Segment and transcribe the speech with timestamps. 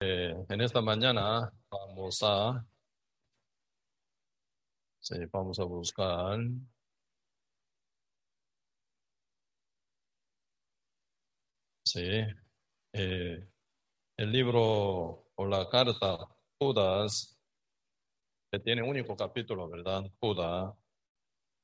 [0.00, 2.64] Eh, en esta mañana vamos a,
[5.00, 6.38] sí, vamos a buscar
[11.84, 12.00] sí,
[12.92, 13.48] eh,
[14.16, 16.18] el libro o la carta
[16.58, 17.38] Judas,
[18.50, 20.04] que tiene único capítulo, ¿verdad?
[20.20, 20.74] Judas,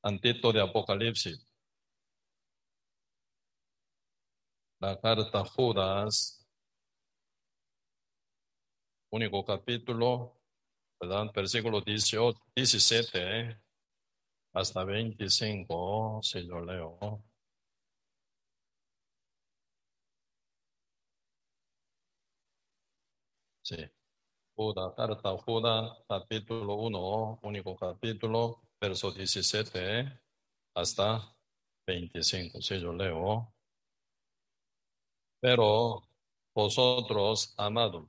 [0.03, 1.47] antito de Apocalipsis.
[4.79, 6.42] La carta Judas,
[9.13, 10.33] único capítulo,
[10.99, 11.31] ¿verdad?
[11.35, 13.59] Versículo 18, 17
[14.53, 17.23] hasta 25, si yo leo.
[23.61, 23.77] Sí.
[24.55, 30.19] Judas, carta Judas, capítulo 1, único capítulo, verso 17
[30.75, 31.35] hasta
[31.87, 33.53] 25, si yo leo.
[35.39, 36.03] Pero
[36.55, 38.07] vosotros, amados,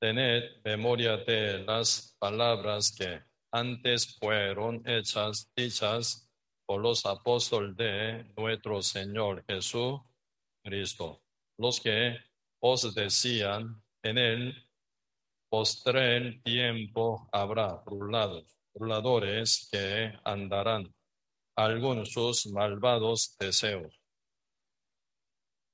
[0.00, 6.28] tened memoria de las palabras que antes fueron hechas, dichas
[6.66, 10.00] por los apóstoles de nuestro Señor Jesús
[10.64, 11.22] Cristo,
[11.58, 12.16] los que
[12.60, 14.68] os decían en el
[15.50, 20.94] postrer tiempo habrá burlados, burladores que andarán
[21.56, 24.00] algunos sus malvados deseos.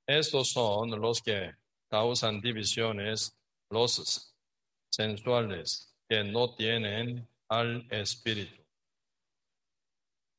[0.07, 1.53] Estos son los que
[1.89, 3.36] causan divisiones,
[3.69, 4.35] los
[4.89, 8.63] sensuales, que no tienen al Espíritu.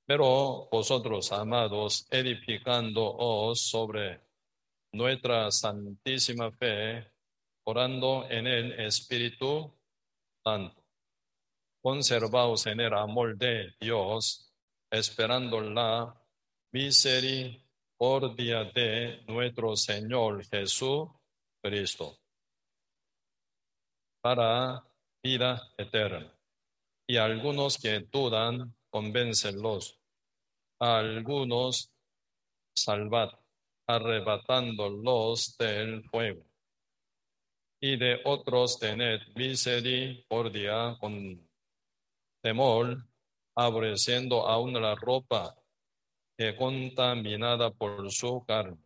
[0.07, 4.23] Pero vosotros, amados, edificándoos sobre
[4.93, 7.13] nuestra santísima fe,
[7.65, 9.71] orando en el Espíritu
[10.43, 10.83] Santo.
[11.83, 14.55] Conservaos en el amor de Dios,
[14.91, 16.19] esperando la
[16.73, 21.09] misericordia de nuestro Señor Jesús
[21.63, 22.19] Cristo
[24.21, 24.85] para
[25.23, 26.33] vida eterna.
[27.07, 29.99] Y algunos que dudan, convéncenlos.
[30.81, 31.91] A algunos
[32.77, 33.31] salvad
[33.89, 36.45] arrebatándolos del fuego.
[37.81, 41.49] Y de otros tened misericordia con
[42.43, 43.07] temor,
[43.57, 45.57] aborreciendo aún la ropa
[46.37, 48.79] que contaminada por su carne.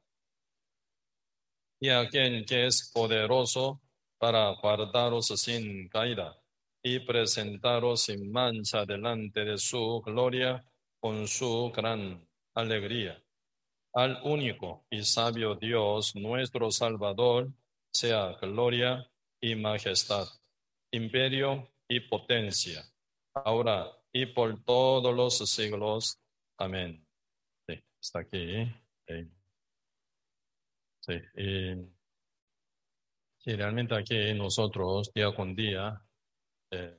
[1.80, 3.80] Y a quien que es poderoso
[4.22, 6.40] para guardaros sin caída
[6.80, 10.64] y presentaros sin mancha delante de su gloria
[11.00, 12.24] con su gran
[12.54, 13.20] alegría
[13.92, 17.50] al único y sabio Dios, nuestro Salvador,
[17.92, 19.10] sea gloria
[19.40, 20.28] y majestad,
[20.92, 22.80] imperio y potencia,
[23.34, 26.16] ahora y por todos los siglos.
[26.58, 27.04] Amén.
[27.66, 28.72] Sí, está aquí.
[31.00, 32.01] Sí, y,
[33.44, 36.00] realmente aquí nosotros día con día
[36.70, 36.98] eh,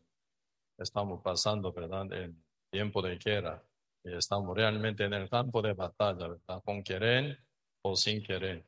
[0.77, 2.35] estamos pasando, ¿verdad?, el
[2.69, 3.63] tiempo de guerra
[4.03, 6.61] y estamos realmente en el campo de batalla, ¿verdad?
[6.63, 7.39] Con querer
[7.83, 8.65] o sin querer.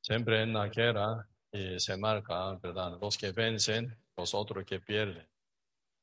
[0.00, 2.98] Siempre en la guerra y se marca, ¿verdad?
[3.00, 5.26] Los que vencen, los otros que pierden.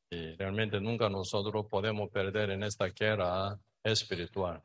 [0.09, 4.61] Y realmente nunca nosotros podemos perder en esta guerra espiritual.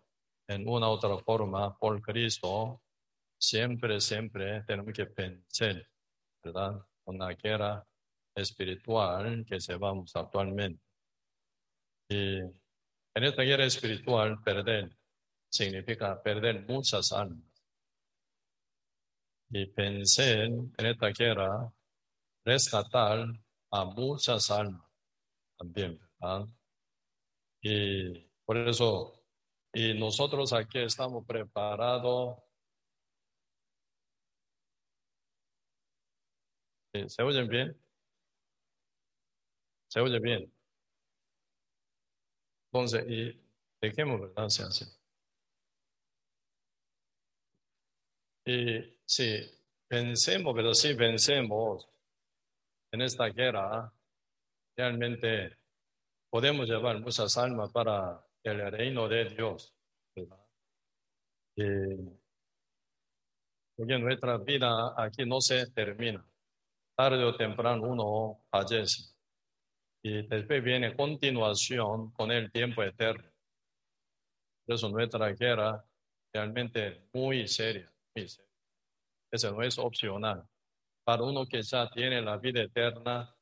[0.48, 2.80] En una u otra forma, por Cristo,
[3.38, 5.86] siempre, siempre tenemos que pensar,
[6.46, 6.80] ¿verdad?
[7.04, 7.86] Una guerra
[8.34, 10.82] espiritual que se vamos actualmente.
[12.08, 14.96] Y en esta guerra espiritual, perder
[15.48, 17.44] significa perder muchas almas.
[19.50, 21.72] Y pensé en esta guerra,
[22.44, 23.26] rescatar
[23.70, 24.86] a muchas almas
[25.56, 25.98] también.
[27.62, 28.12] Y
[28.44, 29.24] por eso,
[29.72, 32.38] y nosotros aquí estamos preparados.
[37.08, 37.76] ¿Se oyen bien?
[39.88, 40.52] ¿Se oye bien?
[42.72, 43.40] Entonces, y
[43.80, 44.48] dejemos, ¿verdad?
[44.48, 44.84] Se hace.
[48.44, 49.40] Y si
[49.88, 51.88] pensemos, pero si pensemos
[52.92, 53.92] en esta guerra,
[54.76, 55.58] realmente
[56.30, 59.74] podemos llevar muchas almas para el reino de Dios.
[60.14, 60.46] ¿verdad?
[61.56, 61.64] Y,
[63.76, 66.24] porque nuestra vida aquí no se termina.
[66.96, 69.14] Tarde o temprano uno fallece.
[70.02, 73.28] Y después viene continuación con el tiempo eterno.
[74.64, 75.84] Por eso nuestra guerra
[76.32, 78.50] realmente muy seria, muy seria.
[79.30, 80.48] Eso no es opcional.
[81.04, 83.34] Para uno que ya tiene la vida eterna,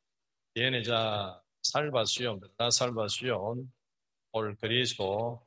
[0.53, 2.71] tiene ya salvación, ¿verdad?
[2.71, 3.73] Salvación
[4.31, 5.47] por Cristo,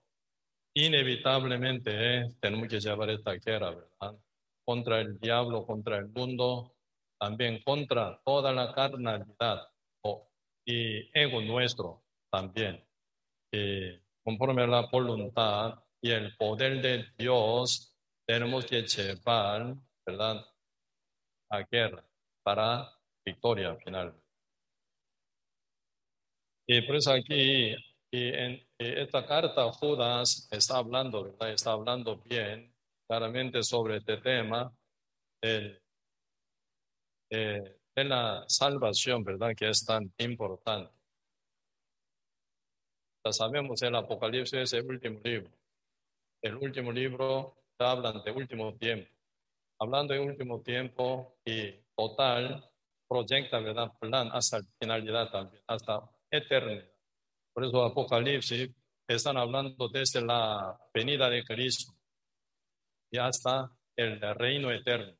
[0.73, 4.17] inevitablemente tenemos que llevar esta guerra, ¿verdad?
[4.65, 6.76] Contra el diablo, contra el mundo,
[7.19, 9.67] también contra toda la carnalidad
[10.67, 12.85] y ego nuestro también.
[13.51, 17.95] Y conforme a la voluntad y el poder de Dios,
[18.27, 19.75] tenemos que llevar,
[20.05, 20.45] ¿verdad?,
[21.49, 22.03] a guerra
[22.43, 22.91] para
[23.25, 24.13] victoria final.
[26.67, 27.73] Y por eso aquí,
[28.11, 31.33] en esta carta, Judas está hablando.
[31.39, 32.75] Está hablando bien,
[33.07, 34.75] claramente sobre este tema,
[35.41, 35.81] el,
[37.29, 39.55] eh, de la salvación, ¿verdad?
[39.55, 40.93] Que es tan importante.
[43.25, 45.51] Ya sabemos, el Apocalipsis es el último libro.
[46.41, 49.11] El último libro habla de último tiempo.
[49.79, 52.69] Hablando de último tiempo y total,
[53.07, 53.91] proyecta, ¿verdad?
[53.99, 56.89] Plan hasta finalidad también, hasta eternidad.
[57.53, 58.69] Por eso Apocalipsis
[59.07, 61.93] están hablando desde la venida de Cristo
[63.11, 65.17] y hasta el reino eterno,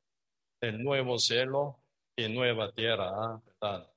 [0.62, 1.84] el nuevo cielo
[2.18, 3.12] y nueva tierra,
[3.62, 3.88] ¿ah?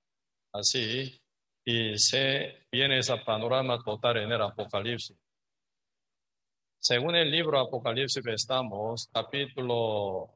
[0.53, 1.21] Así,
[1.65, 5.17] y se viene ese panorama total en el Apocalipsis.
[6.79, 10.35] Según el libro Apocalipsis estamos, capítulo,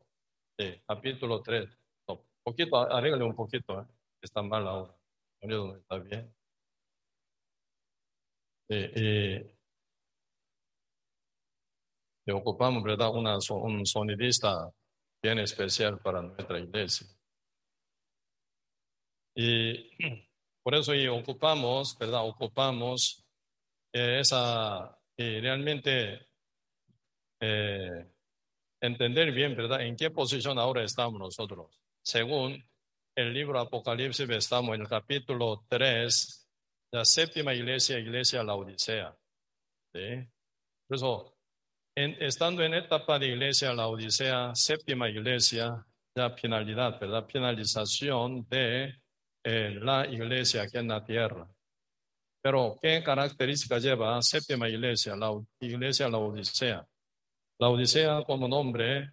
[0.87, 1.69] capítulo 3.
[2.09, 3.87] un poquito, arréglale un poquito, ¿eh?
[4.23, 4.95] está mal ahora.
[5.41, 6.35] Está bien.
[12.27, 13.11] y, ocupamos, ¿verdad?
[13.11, 14.73] Una, un sonidista
[15.23, 17.07] bien especial para nuestra iglesia.
[19.35, 19.91] Y
[20.63, 22.27] por eso y ocupamos, ¿verdad?
[22.27, 23.25] Ocupamos
[23.93, 26.27] eh, esa, y realmente
[27.41, 28.07] eh,
[28.81, 29.83] entender bien, ¿verdad?
[29.83, 31.81] En qué posición ahora estamos nosotros.
[32.03, 32.65] Según
[33.17, 36.49] el libro Apocalipsis, estamos en el capítulo 3,
[36.93, 39.17] la séptima iglesia, iglesia la Odisea.
[39.93, 40.29] ¿sí?
[40.87, 41.37] Por eso,
[41.95, 45.85] estando en etapa de iglesia la Odisea, séptima iglesia,
[46.15, 47.27] la finalidad, ¿verdad?
[47.27, 48.95] Finalización de
[49.45, 51.49] la iglesia aquí en la tierra.
[52.43, 56.87] Pero, ¿qué características lleva séptima iglesia, la iglesia la Odisea?
[57.59, 59.13] La Odisea como nombre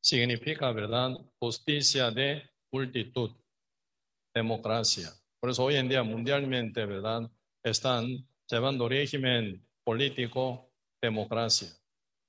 [0.00, 1.10] significa, ¿verdad?
[1.38, 3.30] Justicia de multitud,
[4.34, 5.10] democracia.
[5.40, 7.30] Por eso hoy en día mundialmente, ¿verdad?
[7.62, 11.68] Están llevando régimen político, democracia.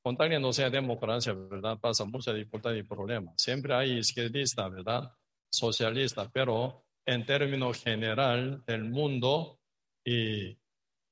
[0.04, 1.80] Con tal que no sea democracia, ¿verdad?
[1.80, 3.34] Pasa mucha dificultad y problema.
[3.38, 5.12] Siempre hay izquierdista, ¿verdad?
[5.52, 9.60] Socialista, pero en términos general del mundo
[10.06, 10.58] y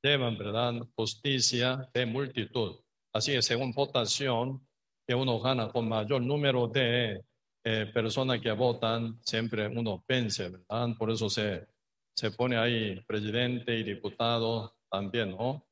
[0.04, 2.80] llevan, ¿verdad?, justicia de multitud.
[3.13, 4.68] Así que según votación
[5.07, 7.24] que uno gana con mayor número de
[7.63, 10.90] eh, personas que votan, siempre uno vence, ¿verdad?
[10.98, 11.68] Por eso se,
[12.16, 15.63] se pone ahí presidente y diputado también, ¿no?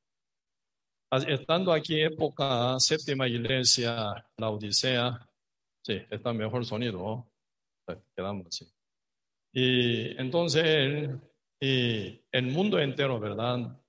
[1.28, 5.30] Estando aquí época séptima iglesia, la Odisea,
[5.84, 7.35] sí, está mejor sonido, ¿no?
[8.16, 8.66] Quedamos así.
[9.54, 11.22] Y entonces el,
[11.60, 13.82] y el mundo entero, ¿verdad?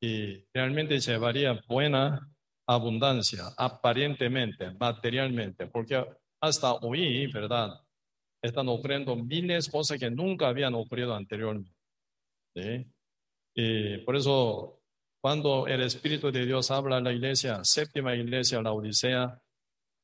[0.00, 2.30] Y realmente llevaría buena
[2.66, 6.04] abundancia, aparentemente, materialmente, porque
[6.40, 7.80] hasta hoy, ¿verdad?
[8.42, 11.72] Están ocurriendo miles de cosas que nunca habían ocurrido anteriormente.
[13.54, 14.82] Y por eso,
[15.22, 19.40] cuando el Espíritu de Dios habla a la iglesia, séptima iglesia, la Odisea,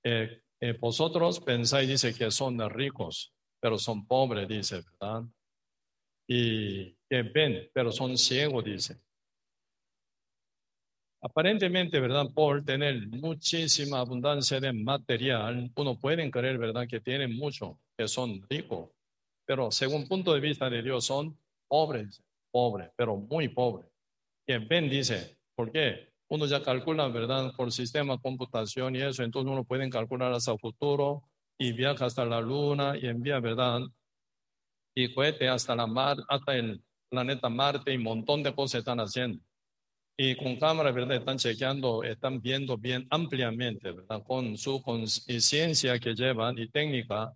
[0.02, 5.24] eh, eh, vosotros pensáis, dice, que son ricos, pero son pobres, dice, ¿verdad?
[6.26, 9.00] Y que ven, pero son ciegos, dice.
[11.22, 12.30] Aparentemente, ¿verdad?
[12.34, 16.88] Por tener muchísima abundancia de material, uno puede creer, ¿verdad?
[16.88, 18.88] Que tienen mucho, que son ricos,
[19.44, 21.38] pero según punto de vista de Dios son
[21.68, 23.90] pobres, pobres, pero muy pobres.
[24.46, 26.08] Que ven, dice, ¿por qué?
[26.28, 27.52] Uno ya calcula, ¿verdad?
[27.54, 31.29] Por sistema computación y eso, entonces uno puede calcular hasta el futuro,
[31.60, 33.82] y viaja hasta la luna y envía, ¿verdad?
[34.96, 38.98] Y cohete hasta la mar, hasta el planeta Marte y un montón de cosas están
[38.98, 39.44] haciendo.
[40.16, 41.18] Y con cámara, ¿verdad?
[41.18, 44.22] Están chequeando, están viendo bien ampliamente, ¿verdad?
[44.22, 47.30] Con su conciencia que llevan y técnica,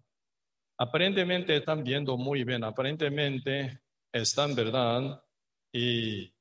[0.78, 3.78] aparentemente están viendo muy bien, aparentemente
[4.10, 5.22] están, ¿verdad?
[5.70, 6.32] Y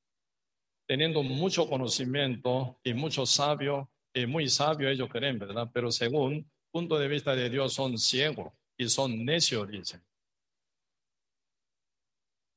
[0.88, 5.70] teniendo mucho conocimiento y mucho sabio, y muy sabio ellos creen, ¿verdad?
[5.74, 10.01] Pero según punto de vista de Dios son ciegos y son necios, dice.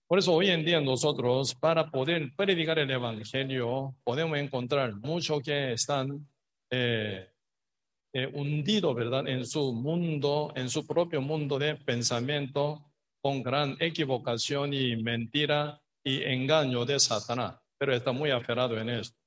[0.09, 5.73] Por eso hoy en día nosotros, para poder predicar el Evangelio, podemos encontrar muchos que
[5.73, 6.27] están
[6.71, 7.29] eh,
[8.15, 14.73] eh, hundidos, ¿verdad?, en su mundo, en su propio mundo de pensamiento, con gran equivocación
[14.73, 17.61] y mentira y engaño de Satanás.
[17.77, 19.19] Pero está muy aferrado en esto.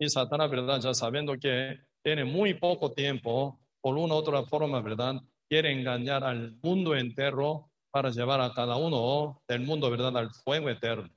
[0.00, 4.80] Y Satanás, ¿verdad?, ya sabiendo que tiene muy poco tiempo por una u otra forma,
[4.80, 5.20] ¿verdad?
[5.52, 10.70] quiere engañar al mundo entero para llevar a cada uno del mundo, ¿verdad?, al fuego
[10.70, 11.14] eterno.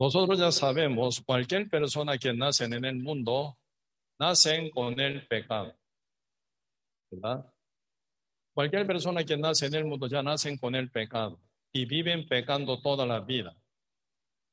[0.00, 3.58] Nosotros ya sabemos, cualquier persona que nace en el mundo,
[4.18, 5.76] nacen con el pecado.
[7.10, 7.44] ¿Verdad?
[8.54, 11.38] Cualquier persona que nace en el mundo ya nacen con el pecado
[11.74, 13.54] y viven pecando toda la vida.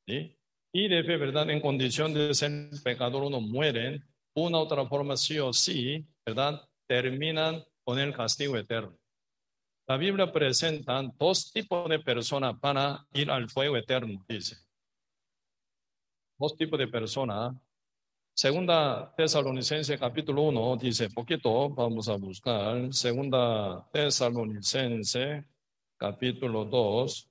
[0.05, 0.37] ¿sí?
[0.73, 4.03] Y de verdad, en condición de ser pecador, uno muere,
[4.35, 6.67] una otra forma sí o sí, ¿verdad?
[6.87, 8.97] Terminan con el castigo eterno.
[9.87, 14.55] La Biblia presenta dos tipos de personas para ir al fuego eterno, dice.
[16.37, 17.53] Dos tipos de personas.
[18.35, 22.91] Segunda Tesalonicense capítulo 1 dice, poquito, vamos a buscar.
[22.93, 25.45] Segunda Tesalonicense
[25.97, 27.29] capítulo 2.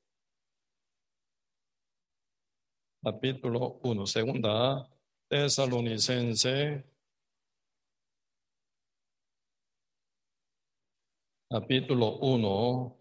[3.02, 4.06] Capítulo 1.
[4.06, 4.88] Segunda
[5.28, 6.91] Tesalonicense
[11.52, 12.96] capítulo 1,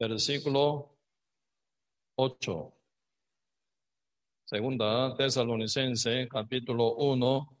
[0.00, 0.96] versículo
[2.16, 2.72] 8.
[4.46, 7.58] Segunda Tesalonicense, capítulo 1,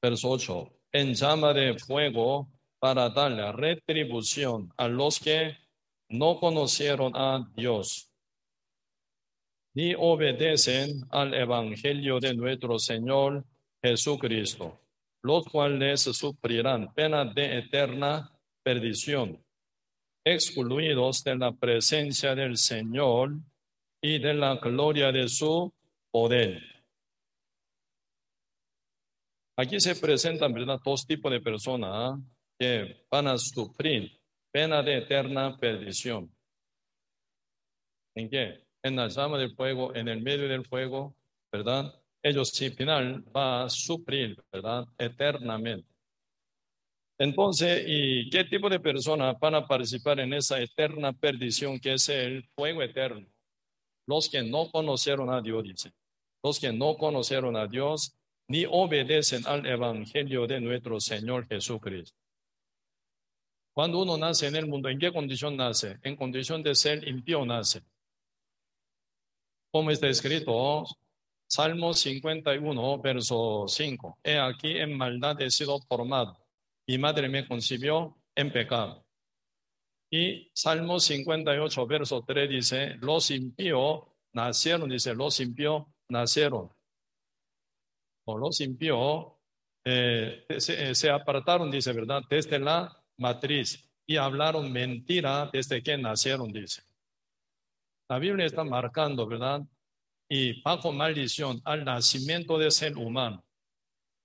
[0.00, 0.72] verso 8.
[0.92, 5.54] En llama de fuego para darle retribución a los que
[6.08, 8.10] no conocieron a Dios
[9.74, 13.44] ni obedecen al Evangelio de nuestro Señor
[13.82, 14.85] Jesucristo
[15.26, 18.30] los cuales sufrirán pena de eterna
[18.62, 19.44] perdición,
[20.24, 23.32] excluidos de la presencia del Señor
[24.00, 25.74] y de la gloria de su
[26.12, 26.62] poder.
[29.56, 30.78] Aquí se presentan ¿verdad?
[30.84, 32.20] dos tipos de personas ¿ah?
[32.56, 34.20] que van a sufrir
[34.52, 36.30] pena de eterna perdición.
[38.14, 38.64] ¿En qué?
[38.80, 41.16] En la llama del fuego, en el medio del fuego,
[41.50, 41.92] ¿verdad?
[42.28, 44.86] Ellos si final va a sufrir, ¿verdad?
[44.98, 45.88] Eternamente.
[47.18, 52.08] Entonces, ¿y qué tipo de personas van a participar en esa eterna perdición que es
[52.08, 53.26] el fuego eterno?
[54.06, 55.92] Los que no conocieron a Dios, dice.
[56.42, 58.16] Los que no conocieron a Dios
[58.48, 62.16] ni obedecen al Evangelio de nuestro Señor Jesucristo.
[63.72, 65.98] Cuando uno nace en el mundo, ¿en qué condición nace?
[66.02, 67.82] En condición de ser impío nace.
[69.70, 70.84] Como está escrito,
[71.48, 74.18] Salmo 51, verso 5.
[74.22, 76.36] He aquí en maldad he sido formado.
[76.86, 79.04] Mi madre me concibió en pecado.
[80.10, 86.70] Y Salmo 58, verso 3 dice, los impíos nacieron, dice, los impíos nacieron.
[88.24, 89.32] O los impíos
[89.84, 92.22] eh, se, se apartaron, dice, ¿verdad?
[92.28, 96.82] Desde la matriz y hablaron mentira desde que nacieron, dice.
[98.08, 99.62] La Biblia está marcando, ¿verdad?
[100.28, 103.44] Y bajo maldición al nacimiento de ser humano.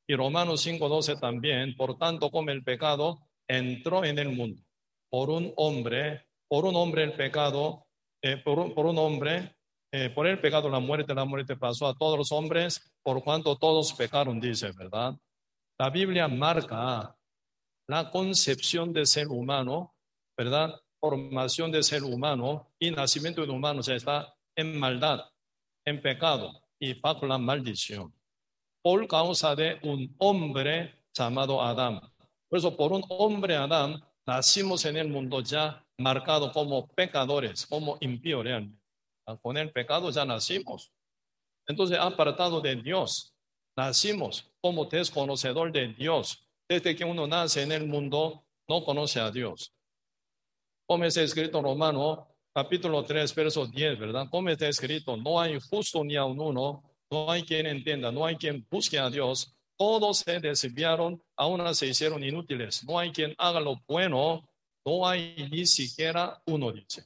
[0.07, 4.61] Y Romanos 5.12 también, por tanto como el pecado entró en el mundo,
[5.09, 7.85] por un hombre, por un hombre el pecado,
[8.21, 9.55] eh, por, un, por, un, hombre,
[9.91, 13.57] eh, por el pecado la muerte, la muerte pasó a todos los hombres, por cuanto
[13.57, 15.15] todos pecaron, dice, ¿verdad?
[15.79, 17.15] La Biblia marca
[17.87, 19.95] la concepción de ser humano,
[20.37, 20.79] ¿verdad?
[20.99, 25.30] Formación de ser humano y nacimiento de humano, o sea, está en maldad
[25.85, 28.13] en pecado y bajo la maldición
[28.81, 32.01] por causa de un hombre llamado Adán.
[32.49, 37.97] Por eso, por un hombre Adán, nacimos en el mundo ya marcado como pecadores, como
[38.01, 38.79] impíos realmente.
[39.41, 40.91] Con el pecado ya nacimos.
[41.67, 43.33] Entonces, apartado de Dios,
[43.77, 46.45] nacimos como desconocedor de Dios.
[46.67, 49.73] Desde que uno nace en el mundo, no conoce a Dios.
[50.87, 54.27] Como es escrito en Romano capítulo 3, verso 10, ¿verdad?
[54.29, 58.35] Como está escrito, no hay justo ni a uno, no hay quien entienda, no hay
[58.35, 59.55] quien busque a Dios.
[59.77, 62.83] Todos se desviaron, aún se hicieron inútiles.
[62.83, 64.47] No hay quien haga lo bueno,
[64.85, 67.05] no hay ni siquiera uno, dice.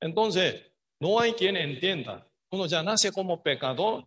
[0.00, 0.62] Entonces,
[1.00, 2.26] no hay quien entienda.
[2.50, 4.06] Uno ya nace como pecador,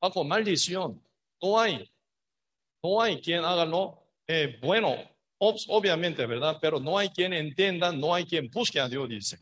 [0.00, 1.02] bajo maldición.
[1.42, 1.88] No hay,
[2.82, 4.96] no hay quien haga lo eh, bueno
[5.38, 6.58] Obviamente, ¿verdad?
[6.60, 9.38] Pero no hay quien entienda, no hay quien busque a Dios, dice.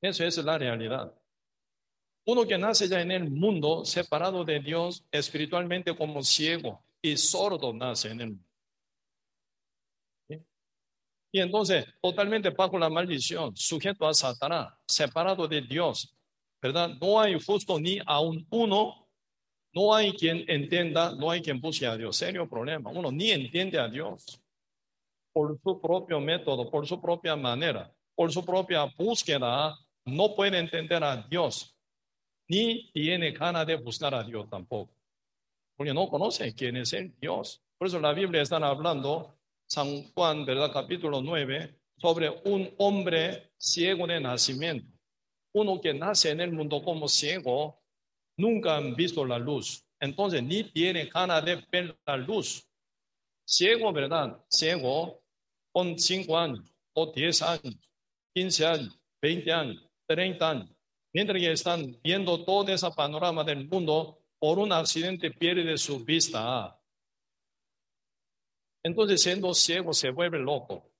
[0.00, 1.12] Eso es la realidad.
[2.24, 7.72] Uno que nace ya en el mundo, separado de Dios, espiritualmente como ciego y sordo
[7.72, 8.44] nace en el mundo.
[11.34, 16.14] Y entonces, totalmente bajo la maldición, sujeto a Satanás, separado de Dios,
[16.60, 16.90] ¿verdad?
[17.00, 19.01] No hay justo ni a un uno
[19.74, 22.16] no hay quien entienda, no hay quien busque a Dios.
[22.16, 22.90] Serio problema.
[22.90, 24.40] Uno ni entiende a Dios
[25.32, 29.74] por su propio método, por su propia manera, por su propia búsqueda.
[30.04, 31.76] No puede entender a Dios,
[32.48, 34.92] ni tiene ganas de buscar a Dios tampoco.
[35.76, 37.62] porque no conoce quién es el Dios.
[37.78, 39.36] Por eso la Biblia está hablando,
[39.66, 40.72] San Juan, ¿verdad?
[40.72, 44.86] Capítulo 9, sobre un hombre ciego de nacimiento.
[45.54, 47.81] Uno que nace en el mundo como ciego,
[48.36, 49.84] nunca han visto la luz.
[50.00, 52.66] Entonces, ni tiene ganas de ver la luz.
[53.46, 54.44] Ciego, ¿verdad?
[54.48, 55.22] Ciego,
[55.72, 57.76] con 5 años, o 10 años,
[58.34, 60.70] 15 años, 20 años, 30 años.
[61.14, 66.78] Mientras que están viendo todo ese panorama del mundo, por un accidente pierde su vista.
[68.82, 70.90] Entonces, siendo ciego, se vuelve loco,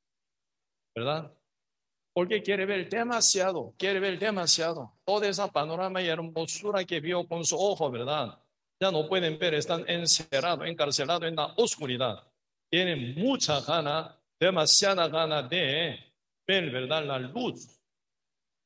[0.94, 1.34] ¿verdad?
[2.14, 4.98] Porque quiere ver demasiado, quiere ver demasiado.
[5.04, 8.38] Todo ese panorama y hermosura que vio con su ojo, ¿verdad?
[8.80, 12.22] Ya no pueden ver, están encerrados, encarcelados en la oscuridad.
[12.70, 15.98] Tienen mucha gana, demasiada gana de
[16.46, 17.04] ver, ¿verdad?
[17.04, 17.80] La luz.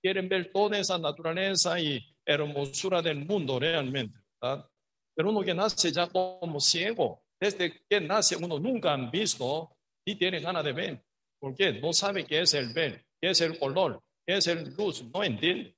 [0.03, 4.69] Quieren ver toda esa naturaleza y hermosura del mundo realmente, ¿verdad?
[5.15, 9.71] Pero uno que nace ya como ciego, desde que nace uno nunca han visto
[10.05, 11.05] y tiene ganas de ver.
[11.39, 11.75] ¿Por qué?
[11.75, 15.77] No sabe qué es el ver es el color, es el luz, no entiende.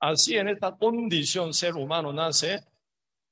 [0.00, 2.60] Así en esta condición ser humano nace,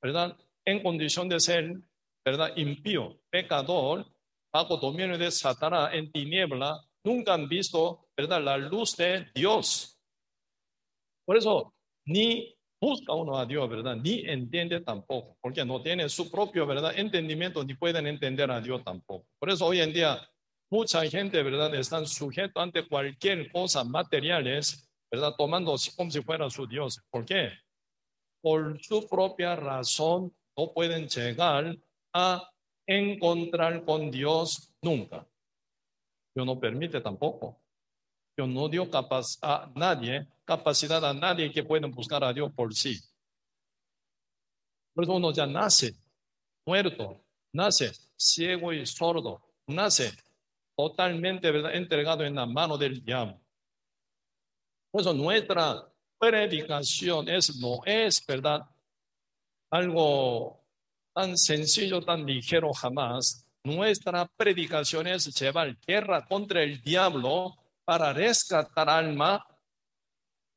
[0.02, 0.36] ¿verdad?
[0.64, 1.80] En condición de ser,
[2.24, 2.56] ¿verdad?
[2.56, 4.04] Impío, pecador,
[4.52, 8.42] bajo dominio de Satanás, en tiniebla, nunca han visto, ¿verdad?
[8.42, 9.96] La luz de Dios.
[11.24, 11.72] Por eso,
[12.06, 13.96] ni busca uno a Dios, ¿verdad?
[13.96, 16.92] Ni entiende tampoco, porque no tiene su propio, ¿verdad?
[16.96, 19.26] Entendimiento, ni pueden entender a Dios tampoco.
[19.38, 20.20] Por eso hoy en día
[20.70, 26.66] Mucha gente, ¿verdad?, están sujetos ante cualquier cosa materiales, ¿verdad?, tomando como si fuera su
[26.66, 27.00] Dios.
[27.10, 27.50] ¿Por qué?
[28.42, 31.76] Por su propia razón no pueden llegar
[32.12, 32.50] a
[32.86, 35.26] encontrar con Dios nunca.
[36.34, 37.60] Dios no permite tampoco.
[38.36, 38.88] Dios no dio
[39.42, 43.00] a nadie, capacidad a nadie que pueda buscar a Dios por sí.
[44.94, 45.94] Por eso uno ya nace
[46.66, 50.12] muerto, nace ciego y sordo, nace
[50.76, 51.74] totalmente ¿verdad?
[51.74, 53.40] entregado en la mano del diablo.
[54.90, 55.82] Por eso nuestra
[56.18, 58.62] predicación es, no es, ¿verdad?
[59.70, 60.60] Algo
[61.14, 63.46] tan sencillo, tan ligero jamás.
[63.64, 69.44] Nuestra predicación es llevar guerra contra el diablo para rescatar alma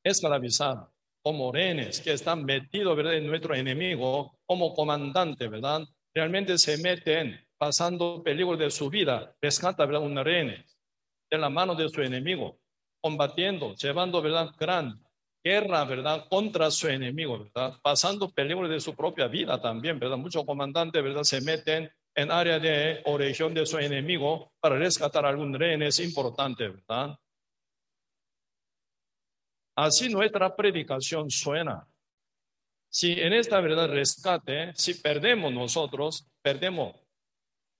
[0.03, 3.15] esclavizada, como rehenes que están metidos ¿verdad?
[3.15, 5.81] en nuestro enemigo, como comandante, ¿verdad?
[6.13, 10.01] Realmente se meten pasando peligro de su vida, rescata ¿verdad?
[10.01, 10.65] un rehén
[11.29, 12.57] de la mano de su enemigo,
[13.01, 14.51] combatiendo, llevando ¿verdad?
[14.57, 15.03] gran
[15.43, 16.25] guerra ¿verdad?
[16.29, 17.77] contra su enemigo, ¿verdad?
[17.83, 19.99] pasando peligro de su propia vida también.
[19.99, 20.17] ¿verdad?
[20.17, 21.23] Muchos comandantes ¿verdad?
[21.23, 25.99] se meten en área de o región de su enemigo para rescatar algún rehén, es
[25.99, 27.17] importante, ¿verdad?
[29.75, 31.87] Así nuestra predicación suena.
[32.89, 36.95] Si en esta verdad rescate, si perdemos nosotros, perdemos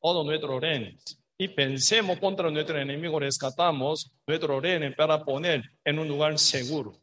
[0.01, 6.07] todos nuestros rehenes y pensemos contra nuestro enemigo, rescatamos nuestro rehenes para poner en un
[6.07, 6.93] lugar seguro.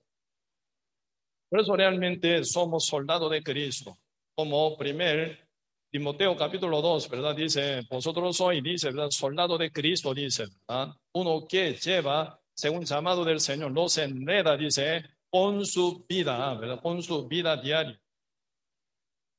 [1.49, 3.97] Por eso realmente somos soldados de Cristo.
[4.35, 5.49] Como primer
[5.91, 7.35] Timoteo capítulo 2, ¿verdad?
[7.35, 9.11] Dice, vosotros sois, dice, ¿verdad?
[9.11, 10.95] Soldado de Cristo, dice, ¿verdad?
[11.15, 16.83] Uno que lleva, según llamado del Señor, no se enreda, dice, con su vida, ¿verdad?
[16.83, 17.99] Con su vida diaria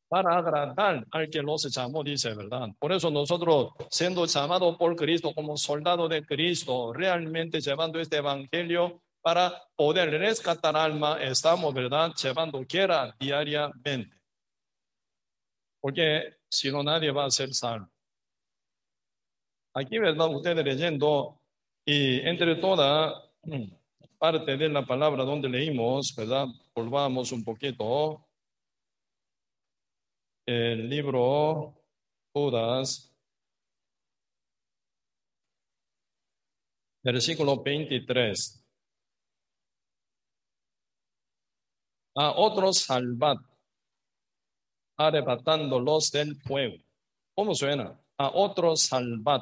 [0.08, 2.70] para agradar al que los llamó, dice, ¿verdad?
[2.80, 9.02] Por eso nosotros, siendo llamados por Cristo como soldados de Cristo, realmente llevando este evangelio
[9.22, 12.12] para poder rescatar alma, estamos, ¿verdad?
[12.22, 14.15] Llevando quiera diariamente.
[15.82, 17.89] Porque si no, nadie va a ser salvo.
[19.74, 20.34] Aquí, ¿verdad?
[20.34, 21.41] Ustedes leyendo,
[21.86, 23.30] y entre toda
[24.17, 26.48] parte de la palabra donde leímos, ¿verdad?
[26.74, 28.27] Volvamos un poquito
[30.48, 31.76] el libro
[32.34, 33.14] Judas,
[37.04, 38.64] versículo 23.
[42.16, 43.38] A otros salvad,
[44.98, 46.78] arrebatándolos del fuego.
[47.36, 48.02] ¿Cómo suena?
[48.18, 49.42] A otros salvad.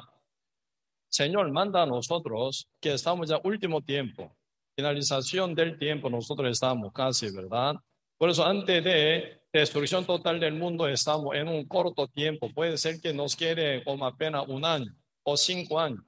[1.08, 4.36] Señor, manda a nosotros que estamos ya último tiempo,
[4.76, 7.76] finalización del tiempo, nosotros estamos casi, ¿verdad?
[8.18, 12.50] Por eso antes de destrucción total del mundo estamos en un corto tiempo.
[12.52, 16.02] Puede ser que nos quede como apenas un año o cinco años,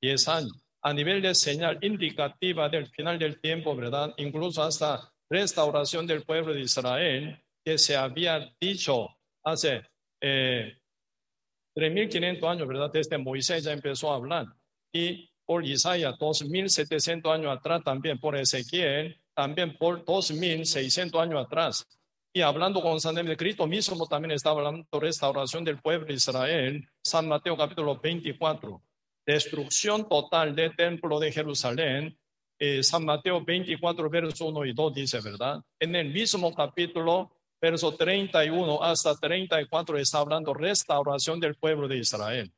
[0.00, 0.52] diez años.
[0.82, 4.12] A nivel de señal indicativa del final del tiempo, ¿verdad?
[4.16, 9.08] Incluso hasta restauración del pueblo de Israel, que se había dicho
[9.44, 9.82] hace
[10.20, 10.76] eh,
[11.76, 12.90] 3.500 años, ¿verdad?
[12.92, 14.46] Desde Moisés ya empezó a hablar.
[14.92, 21.86] Y por Isaías, 2.700 años atrás también, por Ezequiel, también por 2.600 años atrás
[22.34, 26.88] Y hablando constantemente, Cristo mismo también estaba hablando de restauración del pueblo de Israel.
[27.04, 28.82] San Mateo capítulo 24.
[29.26, 32.18] Destrucción total del templo de Jerusalén.
[32.58, 35.60] Eh, San Mateo 24, verso 1 y 2 dice, ¿verdad?
[35.78, 42.52] En el mismo capítulo, verso 31 hasta 34, está hablando restauración del pueblo de Israel.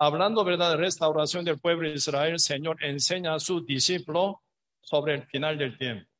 [0.00, 4.40] Hablando, ¿verdad?, de restauración del pueblo de Israel, Señor enseña a su discípulo
[4.80, 6.10] sobre el final del tiempo.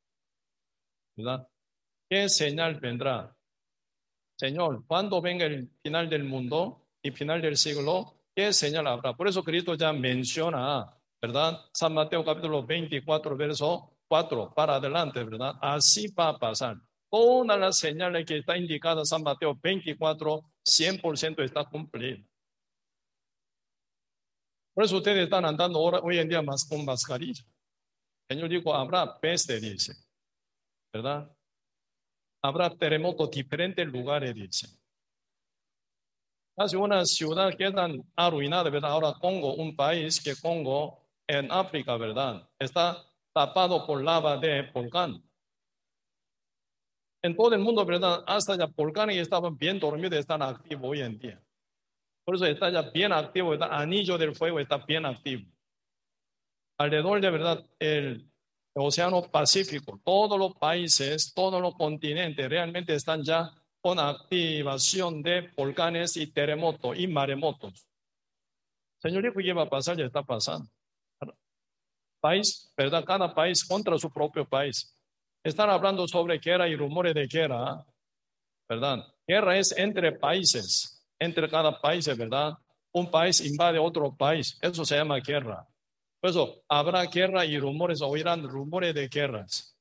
[1.15, 1.47] ¿Verdad?
[2.09, 3.35] ¿Qué señal vendrá?
[4.37, 9.13] Señor, cuando venga el final del mundo y final del siglo, ¿qué señal habrá?
[9.13, 11.59] Por eso Cristo ya menciona, ¿verdad?
[11.73, 15.55] San Mateo capítulo 24, verso 4, para adelante, ¿verdad?
[15.61, 16.77] Así va a pasar.
[17.11, 22.23] Todas las señales que está indicada San Mateo 24, 100% está cumplida.
[24.73, 27.43] Por eso ustedes están andando hoy en día más con mascarilla.
[28.29, 29.93] Señor dijo, habrá peste, dice.
[30.93, 31.29] ¿Verdad?
[32.41, 34.67] habrá terremotos diferentes lugares, dice.
[36.55, 38.91] Casi una ciudad queda arruinada, ¿verdad?
[38.91, 42.49] Ahora Congo, un país que Congo en África, ¿verdad?
[42.57, 45.23] Está tapado por lava de volcán.
[47.21, 48.23] En todo el mundo, ¿verdad?
[48.27, 51.41] Hasta ya volcanes estaban bien dormidos, están activos hoy en día.
[52.25, 55.45] Por eso está ya bien activo, el anillo del fuego está bien activo.
[56.79, 58.31] Alrededor de verdad, el
[58.73, 66.15] Océano Pacífico, todos los países, todos los continentes realmente están ya con activación de volcanes
[66.15, 67.85] y terremotos y maremotos.
[69.01, 69.97] Señor dijo, ¿qué va a pasar?
[69.97, 70.69] Ya está pasando.
[72.21, 73.03] País, ¿verdad?
[73.03, 74.95] Cada país contra su propio país.
[75.43, 77.85] Están hablando sobre guerra y rumores de guerra,
[78.69, 79.05] ¿verdad?
[79.27, 82.53] Guerra es entre países, entre cada país, ¿verdad?
[82.93, 85.65] Un país invade otro país, eso se llama guerra.
[86.19, 89.75] Por eso habrá guerra y rumores, oirán rumores de guerras.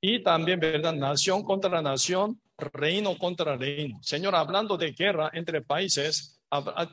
[0.00, 0.94] Y también, ¿verdad?
[0.94, 4.00] Nación contra nación, reino contra reino.
[4.02, 6.40] Señor, hablando de guerra entre países,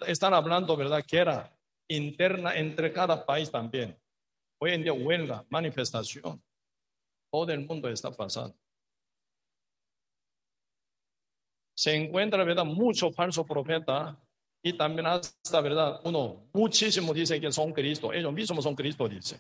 [0.08, 1.04] están hablando, ¿verdad?
[1.08, 1.52] Guerra
[1.88, 3.98] interna entre cada país también.
[4.62, 6.42] Hoy en día huelga, manifestación.
[7.32, 8.56] Todo el mundo está pasando.
[11.76, 12.66] Se encuentra, ¿verdad?
[12.66, 14.20] Mucho falso profeta
[14.62, 16.02] y también hasta, ¿verdad?
[16.04, 18.12] Uno, muchísimo dice que son Cristo.
[18.12, 19.40] Ellos mismos son Cristo, dice.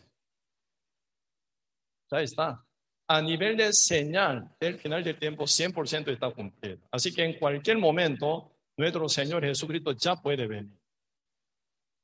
[2.11, 2.65] Ya está.
[3.07, 6.79] A nivel de señal del final del tiempo, 100% está cumplido.
[6.91, 10.79] Así que en cualquier momento, nuestro Señor Jesucristo ya puede venir.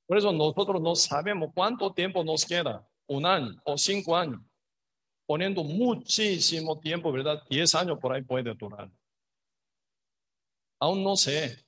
[0.07, 4.41] Por eso nosotros no sabemos cuánto tiempo nos queda, un año o cinco años,
[5.25, 7.43] poniendo muchísimo tiempo, ¿verdad?
[7.49, 8.91] Diez años por ahí puede durar.
[10.79, 11.64] Aún no sé,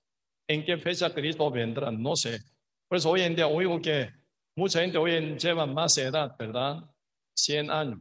[0.48, 2.40] en qué fecha Cristo vendrá, no sé.
[2.88, 4.10] Por eso hoy en día oigo que
[4.56, 6.84] mucha gente hoy en lleva más edad, ¿verdad?
[7.36, 8.00] 100 años,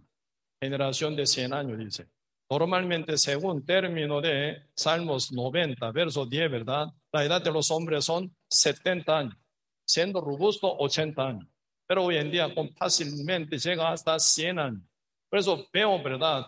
[0.61, 2.09] generación de 100 años, dice.
[2.49, 6.87] Normalmente, según término de Salmos 90, verso 10, ¿verdad?
[7.13, 9.37] La edad de los hombres son 70 años,
[9.85, 11.49] siendo robusto 80 años.
[11.89, 14.83] Pero hoy en día fácilmente llega hasta 100 años.
[15.29, 16.47] Por eso veo, ¿verdad?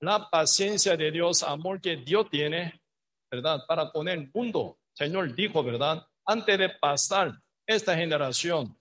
[0.00, 2.80] La paciencia de Dios, amor que Dios tiene,
[3.30, 3.60] ¿verdad?
[3.68, 6.06] Para poner el mundo Señor dijo, ¿verdad?
[6.24, 8.74] Antes de pasar esta generación,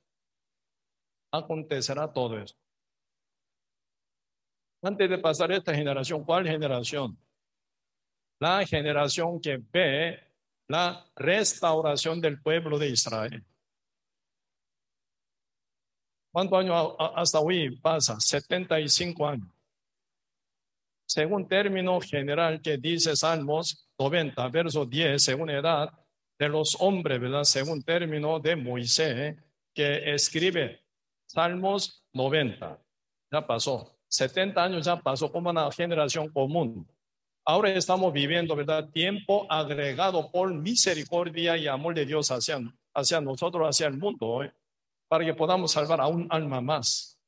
[1.30, 2.58] acontecerá todo esto.
[4.82, 7.18] Antes de pasar esta generación, ¿cuál generación?
[8.40, 10.24] La generación que ve
[10.70, 13.44] la restauración del pueblo de Israel.
[16.32, 18.20] ¿Cuántos años hasta hoy pasa?
[18.20, 19.50] 75 años.
[21.06, 25.90] Según término general que dice Salmos 90, verso 10, según edad,
[26.38, 27.44] de los hombres, ¿verdad?
[27.44, 29.36] Según término de Moisés,
[29.74, 30.84] que escribe
[31.26, 32.80] Salmos 90.
[33.32, 33.98] Ya pasó.
[34.08, 36.88] 70 años ya pasó como una generación común.
[37.46, 38.90] Ahora estamos viviendo, ¿verdad?
[38.90, 42.60] Tiempo agregado por misericordia y amor de Dios hacia,
[42.94, 44.54] hacia nosotros, hacia el mundo, ¿eh?
[45.08, 47.20] para que podamos salvar a un alma más.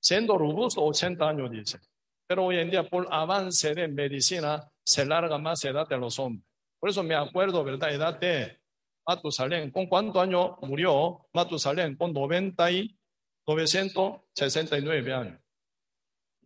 [0.00, 1.80] Siendo robusto, 80 años, dice.
[2.26, 6.53] Pero hoy en día, por avance de medicina, se larga más edad de los hombres.
[6.84, 7.94] Por eso me acuerdo, ¿verdad?
[7.94, 8.60] Edad de
[9.08, 9.70] Matusalén.
[9.70, 11.96] ¿Con cuánto año murió Matusalén?
[11.96, 12.98] Con 90 y
[13.46, 15.40] 969 años.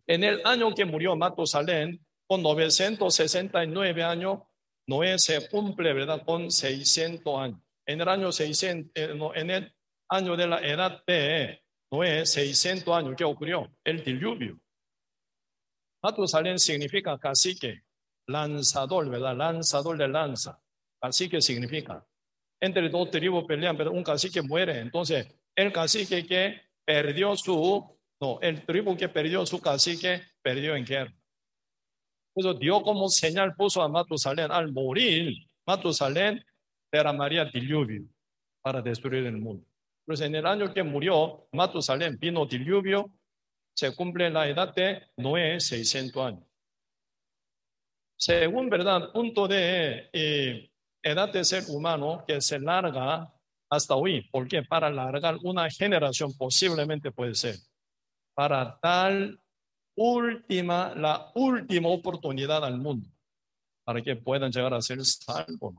[0.07, 4.39] En el año que murió Matusalén, con 969 años,
[4.87, 6.23] Noé se cumple, ¿verdad?
[6.25, 7.59] Con 600 años.
[7.85, 9.75] En el año 600, eh, en el
[10.07, 13.69] año de la edad de Noé, 600 años, ¿qué ocurrió?
[13.83, 14.57] El diluvio.
[16.01, 17.83] Matusalén significa cacique
[18.29, 19.35] lanzador, ¿verdad?
[19.35, 20.61] Lanzador de lanza.
[21.01, 22.05] Así que significa.
[22.61, 24.79] Entre dos tribus pelean, pero un cacique muere.
[24.79, 30.85] Entonces, el cacique que perdió su, no, el tribu que perdió su cacique perdió en
[30.85, 31.13] guerra.
[32.35, 35.33] Eso dio como señal, puso a Matusalén al morir.
[35.65, 36.43] Matusalén
[36.91, 38.03] derramaría diluvio
[38.61, 39.65] para destruir el mundo.
[40.05, 43.11] Pues en el año que murió Matusalén vino diluvio,
[43.73, 46.48] se cumple la edad de Noé, 600 años.
[48.19, 50.69] Según verdad, punto de eh,
[51.01, 53.33] edad de ser humano que se larga
[53.69, 57.55] hasta hoy, porque para alargar una generación posiblemente puede ser,
[58.33, 59.39] para dar
[59.95, 63.09] última, la última oportunidad al mundo,
[63.85, 65.75] para que puedan llegar a ser salvos.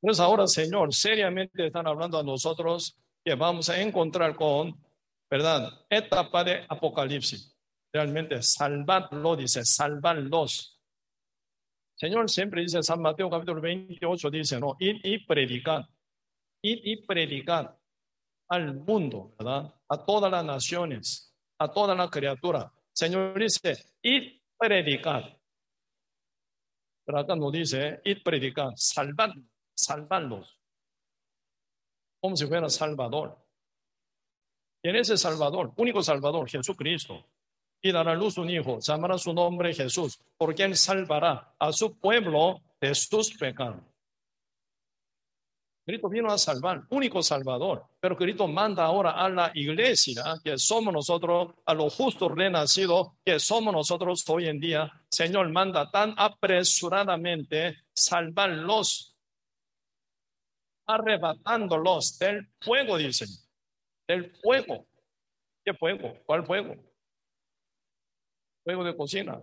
[0.00, 4.80] Pues ahora, Señor, seriamente están hablando a nosotros que vamos a encontrar con,
[5.28, 5.72] ¿verdad?
[5.90, 7.53] Etapa de Apocalipsis.
[7.94, 10.80] Realmente, salvarlo, dice, salvarlos.
[11.94, 15.88] Señor siempre dice, San Mateo capítulo 28, dice, no, ir y predicar,
[16.60, 17.78] ir y predicar
[18.48, 19.72] al mundo, ¿verdad?
[19.88, 22.72] A todas las naciones, a toda la criatura.
[22.92, 25.40] Señor dice, ir predicar.
[27.04, 29.34] Pero acá no dice, ir predicar, salvar
[29.72, 30.58] salvarlos,
[32.20, 33.38] como si fuera Salvador.
[34.82, 35.72] ¿Quién es el Salvador?
[35.76, 37.24] Único Salvador, Jesucristo.
[37.86, 42.62] Y dará luz un hijo, llamará su nombre Jesús, porque él salvará a su pueblo
[42.80, 43.82] de sus pecados.
[45.84, 50.94] Cristo vino a salvar, único Salvador, pero Cristo manda ahora a la iglesia, que somos
[50.94, 54.90] nosotros, a los justos renacidos, que somos nosotros hoy en día.
[55.10, 59.14] Señor manda tan apresuradamente salvarlos
[60.86, 63.28] arrebatándolos del fuego, dicen.
[64.08, 64.86] Del fuego.
[65.62, 66.14] ¿Qué fuego?
[66.24, 66.76] ¿Cuál fuego?
[68.64, 69.42] Fuego de cocina.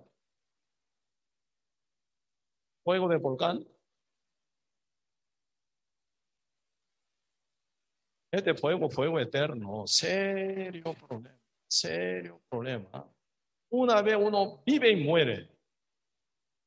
[2.84, 3.64] Fuego de volcán.
[8.32, 11.38] Este fuego, fuego eterno, serio problema,
[11.70, 13.14] serio problema.
[13.70, 15.50] Una vez uno vive y muere,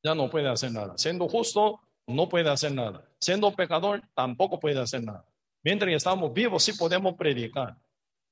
[0.05, 0.97] ya no puede hacer nada.
[0.99, 3.11] Siendo justo, no puede hacer nada.
[3.19, 5.27] Siendo pecador, tampoco puede hacer nada.
[5.65, 7.77] Mientras estamos vivos, sí podemos predicar.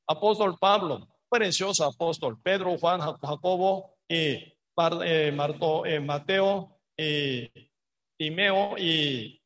[0.07, 2.39] Apóstol Pablo, precioso apóstol.
[2.43, 7.51] Pedro, Juan, Jacobo y eh, eh, Mateo y
[8.19, 9.41] Timeo y,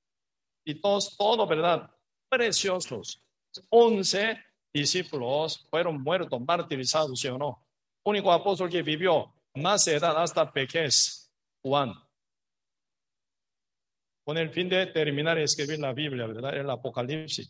[0.64, 1.90] y todos, todos, ¿verdad?
[2.28, 3.22] Preciosos.
[3.70, 4.38] Once
[4.72, 7.66] discípulos fueron muertos, martirizados, ¿sí o no?
[8.04, 11.94] Único apóstol que vivió más edad hasta pequez, Juan
[14.26, 16.56] con el fin de terminar de escribir la Biblia, ¿verdad?
[16.56, 17.48] El Apocalipsis.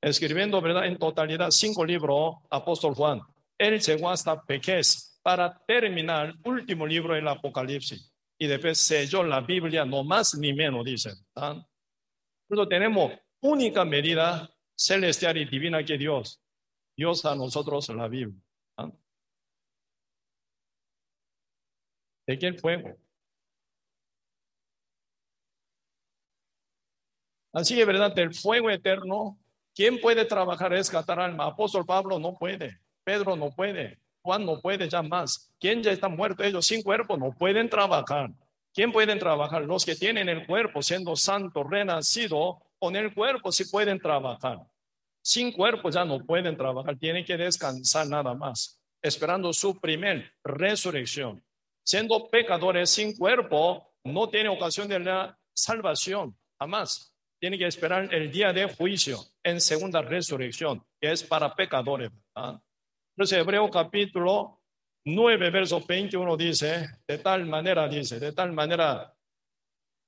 [0.00, 0.86] Escribiendo, ¿verdad?
[0.86, 3.20] En totalidad cinco libros, apóstol Juan.
[3.58, 8.10] Él llegó hasta Pequés para terminar el último libro del Apocalipsis.
[8.38, 11.12] Y después selló la Biblia, no más ni menos, dicen.
[12.48, 13.12] Pero tenemos
[13.42, 16.40] única medida celestial y divina que Dios.
[16.96, 18.40] Dios a nosotros la Biblia.
[22.26, 22.96] ¿De qué fuego?
[27.52, 29.38] Así que, verdad, del fuego eterno,
[29.74, 31.44] ¿quién puede trabajar rescatar alma?
[31.44, 35.50] Apóstol Pablo no puede, Pedro no puede, Juan no puede ya más.
[35.58, 36.44] ¿Quién ya está muerto?
[36.44, 38.28] Ellos sin cuerpo no pueden trabajar.
[38.74, 39.62] ¿Quién pueden trabajar?
[39.62, 44.58] Los que tienen el cuerpo, siendo santo, renacido, con el cuerpo sí pueden trabajar.
[45.22, 51.42] Sin cuerpo ya no pueden trabajar, tienen que descansar nada más, esperando su primer resurrección.
[51.82, 58.30] Siendo pecadores sin cuerpo, no tiene ocasión de la salvación, jamás tiene que esperar el
[58.30, 62.10] día de juicio en segunda resurrección, que es para pecadores.
[63.18, 64.60] Entonces, Hebreo capítulo
[65.04, 69.12] 9, verso 21 dice, de tal manera, dice, de tal manera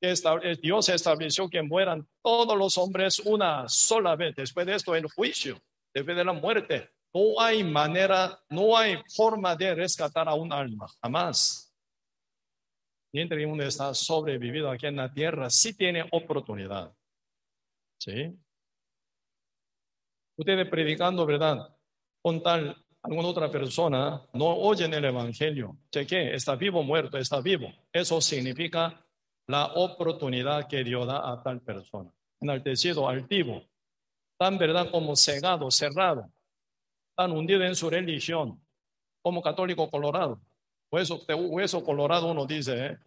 [0.00, 0.14] que
[0.62, 4.36] Dios estableció que mueran todos los hombres una sola vez.
[4.36, 5.60] Después de esto, el juicio,
[5.92, 10.86] después de la muerte, no hay manera, no hay forma de rescatar a un alma,
[11.02, 11.74] jamás.
[13.12, 16.94] Mientras uno está sobrevivido aquí en la tierra, sí tiene oportunidad.
[17.98, 18.38] ¿Sí?
[20.38, 21.76] Ustedes predicando, ¿verdad?
[22.22, 25.76] Con tal alguna otra persona, no oyen el Evangelio.
[25.90, 26.34] qué?
[26.34, 27.72] Está vivo, muerto, está vivo.
[27.92, 29.04] Eso significa
[29.46, 32.12] la oportunidad que Dios da a tal persona.
[32.40, 33.62] Enaltecido, altivo,
[34.38, 36.30] tan verdad como cegado, cerrado,
[37.16, 38.60] tan hundido en su religión,
[39.22, 40.40] como católico colorado.
[40.90, 42.98] Hueso, hueso colorado uno dice, ¿eh?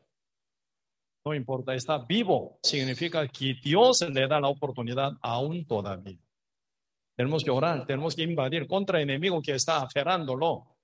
[1.25, 2.59] No importa, está vivo.
[2.61, 6.17] Significa que Dios le da la oportunidad aún todavía.
[7.15, 10.77] Tenemos que orar, tenemos que invadir contra el enemigo que está aferrándolo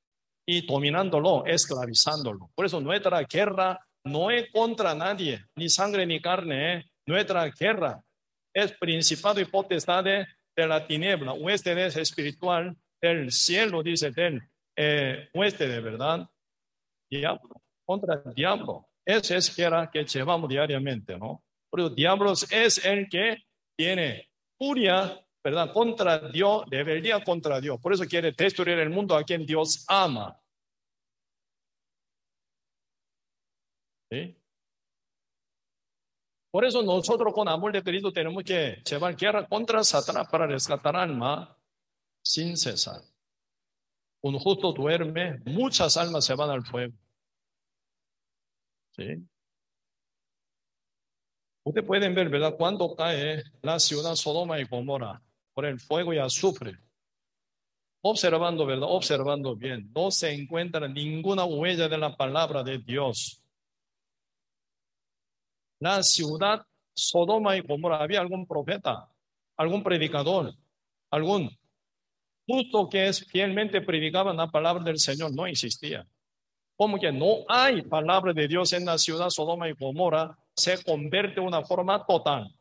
[0.46, 2.52] y dominándolo, esclavizándolo.
[2.56, 6.74] Por eso nuestra guerra no es contra nadie, ni sangre ni carne.
[6.74, 6.86] ¿eh?
[7.06, 8.04] Nuestra guerra
[8.54, 14.42] es principado y potestad de, la tiniebla, oeste es espiritual, el cielo, dice del
[14.76, 16.30] eh, oeste de verdad.
[17.10, 18.90] diablo, contra el diablo.
[19.06, 21.44] Ese es que era que llevamos diariamente, ¿no?
[21.72, 23.38] Pero diablos es el que
[23.78, 25.72] tiene furia, ¿verdad?
[25.74, 27.80] Contra Dios, debería contra Dios.
[27.80, 30.40] Por eso quiere destruir el mundo a quien Dios ama.
[34.12, 34.36] ¿Sí?
[36.52, 40.96] Por eso nosotros con amor de Cristo tenemos que llevar guerra contra Satanás para rescatar
[40.96, 41.56] alma
[42.24, 43.02] sin cesar.
[44.22, 46.94] Un justo duerme, muchas almas se van al fuego.
[48.96, 49.26] ¿Sí?
[51.64, 52.56] Ustedes pueden ver, ¿verdad?
[52.58, 55.22] Cuando cae la ciudad Sodoma y Gomorra
[55.66, 56.78] el fuego y azufre.
[58.02, 58.88] Observando, ¿verdad?
[58.90, 59.92] Observando bien.
[59.94, 63.42] No se encuentra ninguna huella de la palabra de Dios.
[65.80, 69.10] La ciudad Sodoma y Gomorra, ¿había algún profeta,
[69.58, 70.54] algún predicador,
[71.10, 71.50] algún
[72.46, 75.34] justo que es fielmente predicaban la palabra del Señor?
[75.34, 76.06] No existía.
[76.76, 81.40] Como que no hay palabra de Dios en la ciudad Sodoma y Gomorra, se convierte
[81.40, 82.54] una forma total.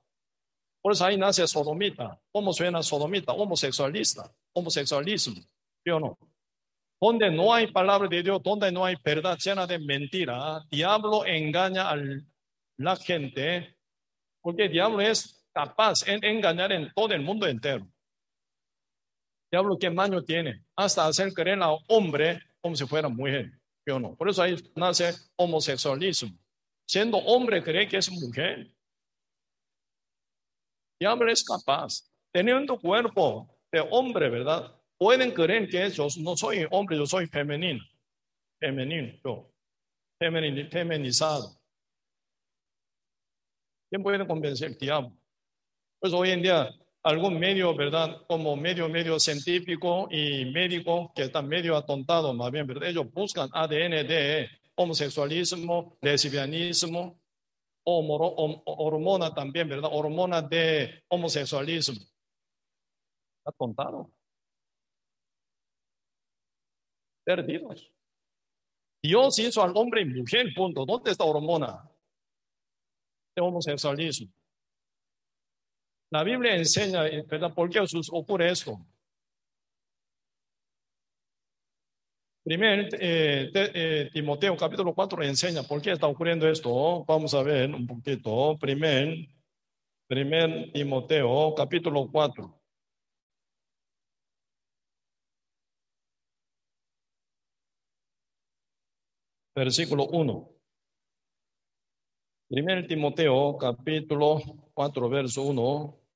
[0.80, 2.20] Por eso ahí nace sodomita.
[2.32, 3.32] ¿Cómo suena sodomita?
[3.32, 5.42] Homosexualista, homosexualismo.
[5.84, 6.18] ¿Sí o no?
[7.00, 11.90] Donde no hay palabra de Dios, donde no hay verdad llena de mentira, diablo engaña
[11.90, 11.96] a
[12.78, 13.76] la gente,
[14.40, 17.86] porque el diablo es capaz de engañar en todo el mundo entero.
[19.50, 20.64] Diablo, ¿qué maño tiene?
[20.76, 23.58] Hasta hacer creer a hombre como si fuera mujer
[23.98, 24.14] no?
[24.14, 26.36] Por eso ahí nace homosexualismo.
[26.86, 28.70] Siendo hombre cree que es mujer.
[30.98, 34.74] Y hombre es capaz, teniendo cuerpo de hombre, ¿verdad?
[34.98, 37.84] Pueden creer que yo no soy hombre, yo soy femenino.
[38.58, 39.50] Femenino, yo.
[40.70, 41.56] feminizado.
[43.88, 45.12] ¿Quién puede convencer el diablo?
[46.00, 46.68] Pues hoy en día
[47.02, 48.22] algún medio, ¿verdad?
[48.26, 52.88] Como medio, medio científico y médico que están medio atontados, más bien, ¿verdad?
[52.88, 57.18] Ellos buscan ADN de homosexualismo, lesbianismo,
[57.90, 59.90] hormona también, ¿verdad?
[59.92, 62.04] Hormona de homosexualismo.
[63.44, 64.10] Atontado.
[67.24, 67.92] Perdidos.
[69.02, 70.84] Dios hizo al hombre y mujer, punto.
[70.84, 71.88] ¿Dónde está hormona
[73.34, 74.32] de homosexualismo?
[76.10, 77.54] La Biblia enseña, ¿verdad?
[77.54, 77.80] ¿Por qué
[78.12, 78.78] ocurre esto?
[82.48, 87.04] Primer, eh, eh, Timoteo capítulo 4 enseña por qué está ocurriendo esto.
[87.04, 88.56] Vamos a ver un poquito.
[88.58, 89.28] Primer,
[90.06, 92.58] primer Timoteo capítulo 4.
[99.54, 100.48] Versículo 1.
[102.48, 104.40] Primer Timoteo capítulo
[104.72, 106.07] 4, verso 1.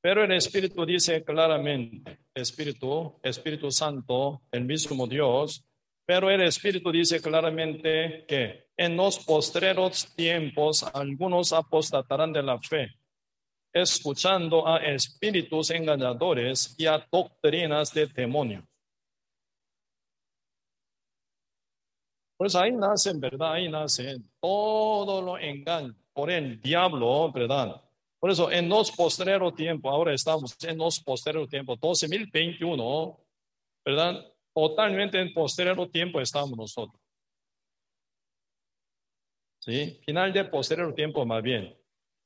[0.00, 5.64] Pero el Espíritu dice claramente, Espíritu, Espíritu Santo, el mismo Dios,
[6.06, 12.94] pero el Espíritu dice claramente que en los postreros tiempos algunos apostatarán de la fe,
[13.72, 18.64] escuchando a espíritus engañadores y a doctrinas de demonios
[22.38, 23.54] Pues ahí nacen, ¿verdad?
[23.54, 27.82] Ahí nacen todo lo engaño por el diablo, ¿verdad?
[28.20, 33.16] Por eso en los postreros tiempos, ahora estamos en los postreros tiempos, 12.021,
[33.84, 34.26] ¿verdad?
[34.52, 37.00] Totalmente en postrero tiempo estamos nosotros.
[39.60, 40.00] ¿Sí?
[40.04, 41.76] Final de postrero tiempo más bien.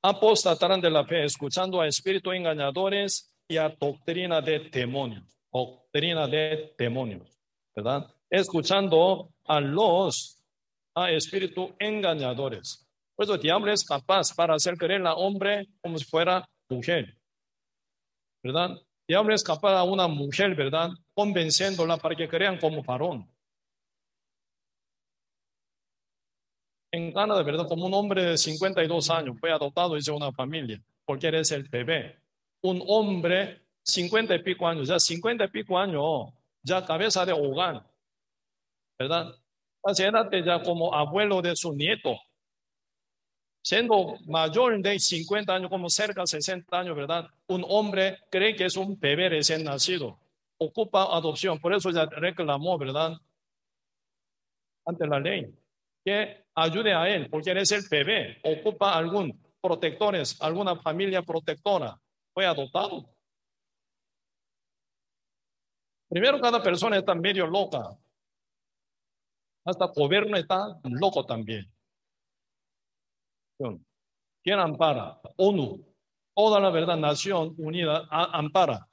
[0.03, 5.39] Apostatarán de la fe, escuchando a espíritus engañadores y a doctrina de demonios.
[5.53, 7.39] Doctrina de demonios,
[7.75, 8.07] ¿verdad?
[8.31, 10.43] Escuchando a los
[10.95, 12.87] a espíritus engañadores.
[13.17, 17.17] Pues el diablo es capaz para hacer creer a hombre como si fuera mujer.
[18.43, 18.71] ¿Verdad?
[18.71, 20.91] El diablo es capaz a una mujer, ¿verdad?
[21.15, 23.29] Convenciéndola para que crean como varón.
[26.91, 27.67] En Canadá, ¿verdad?
[27.69, 32.19] Como un hombre de 52 años fue adoptado hizo una familia, porque eres el bebé.
[32.63, 37.87] Un hombre, 50 y pico años, ya 50 y pico años, ya cabeza de hogar,
[38.99, 39.35] ¿verdad?
[39.81, 42.17] Considérate ya como abuelo de su nieto.
[43.63, 47.29] Siendo mayor de 50 años, como cerca de 60 años, ¿verdad?
[47.47, 50.19] Un hombre cree que es un bebé recién nacido.
[50.59, 51.61] Ocupa adopción.
[51.61, 53.13] Por eso ya reclamó, ¿verdad?
[54.85, 55.55] Ante la ley.
[56.05, 58.41] Que ayude a él, porque él es el bebé.
[58.43, 61.97] Ocupa algún protectores, alguna familia protectora.
[62.35, 63.09] Fue adoptado.
[66.09, 67.97] Primero, cada persona está medio loca.
[69.65, 71.73] Hasta el gobierno está loco también.
[74.43, 75.21] ¿Quién ampara?
[75.37, 75.85] ONU.
[76.35, 78.89] Toda la verdad, Nación Unida ampara.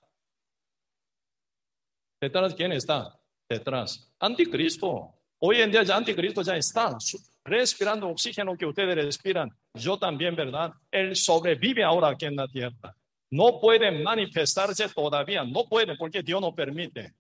[2.21, 3.17] ¿Detrás quién está?
[3.49, 4.13] Detrás.
[4.19, 5.15] Anticristo.
[5.39, 6.97] Hoy en día ya anticristo ya está
[7.45, 9.49] respirando oxígeno que ustedes respiran.
[9.73, 10.73] Yo también, ¿verdad?
[10.91, 12.93] Él sobrevive ahora aquí en la tierra.
[13.31, 17.13] No puede manifestarse todavía, no puede porque Dios no permite.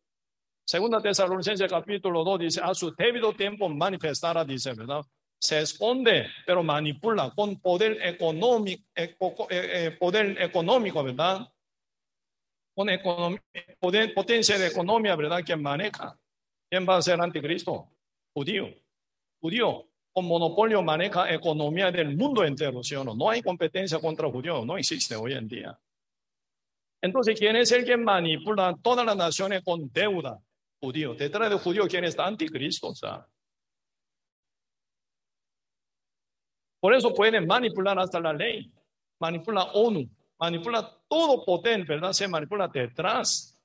[0.65, 5.01] Segunda Tesalonicenses capítulo 2 dice, a su debido tiempo manifestará, dice, ¿verdad?
[5.41, 9.15] Se esconde, pero manipula con poder económico, eh,
[9.49, 11.47] eh, poder económico, ¿verdad?
[12.75, 13.39] Con
[13.79, 15.43] poder, potencia de economía, ¿verdad?
[15.43, 16.17] Que maneja.
[16.69, 17.89] ¿Quién va a ser anticristo?
[18.33, 18.69] Judío.
[19.41, 23.15] Judío con monopolio maneja economía del mundo entero, ¿sí o no?
[23.15, 25.79] No hay competencia contra judíos, no existe hoy en día.
[27.01, 30.37] Entonces, ¿quién es el que manipula todas las naciones con deuda?
[30.81, 31.13] Judío.
[31.13, 32.25] Detrás de judío, ¿quién está?
[32.25, 32.89] Anticristo.
[32.89, 33.25] O.
[36.79, 38.71] Por eso pueden manipular hasta la ley,
[39.19, 40.09] manipula ONU,
[40.39, 42.13] manipula todo potente, ¿verdad?
[42.13, 43.59] Se manipula detrás.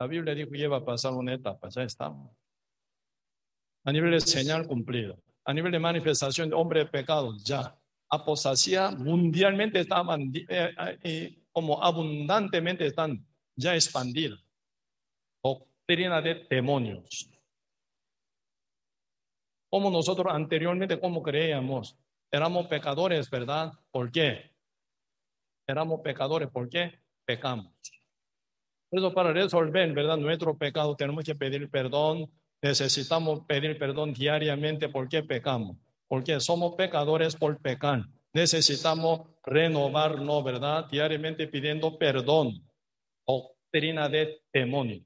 [0.00, 2.30] La Biblia dijo iba a pasar una etapa, ya estamos.
[3.84, 7.76] A nivel de señal cumplido, a nivel de manifestación de hombre de pecado, ya
[8.10, 14.38] apostasía mundialmente estaban eh, eh, como abundantemente están ya expandidas.
[15.42, 17.30] Doctrina de demonios.
[19.70, 21.96] Como nosotros anteriormente, como creíamos,
[22.30, 23.72] éramos pecadores, ¿verdad?
[23.90, 24.52] ¿Por qué?
[25.66, 26.98] Éramos pecadores, ¿por qué?
[27.24, 27.72] Pecamos.
[28.90, 30.16] Eso para resolver, ¿verdad?
[30.16, 32.30] Nuestro pecado tenemos que pedir perdón.
[32.62, 34.88] Necesitamos pedir perdón diariamente.
[34.88, 35.76] ¿Por qué pecamos?
[36.08, 38.04] porque somos pecadores por pecar.
[38.32, 40.86] Necesitamos renovarnos, ¿verdad?
[40.90, 42.66] Diariamente pidiendo perdón.
[43.26, 45.04] Doctrina de demonio.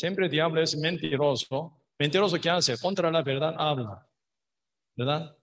[0.00, 1.76] Siempre el diablo es mentiroso.
[1.98, 2.78] Mentiroso ¿qué hace?
[2.78, 4.08] Contra la verdad habla.
[4.96, 5.36] ¿Verdad?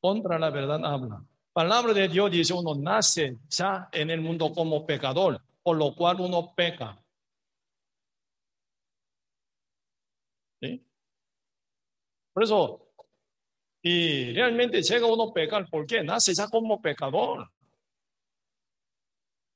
[0.00, 1.26] Contra la verdad habla.
[1.52, 6.20] Palabra de Dios dice uno nace ya en el mundo como pecador, por lo cual
[6.20, 6.96] uno peca.
[10.60, 10.80] ¿Sí?
[12.32, 12.86] Por eso,
[13.82, 16.04] y realmente llega uno a pecar, ¿por qué?
[16.04, 17.50] Nace ya como pecador.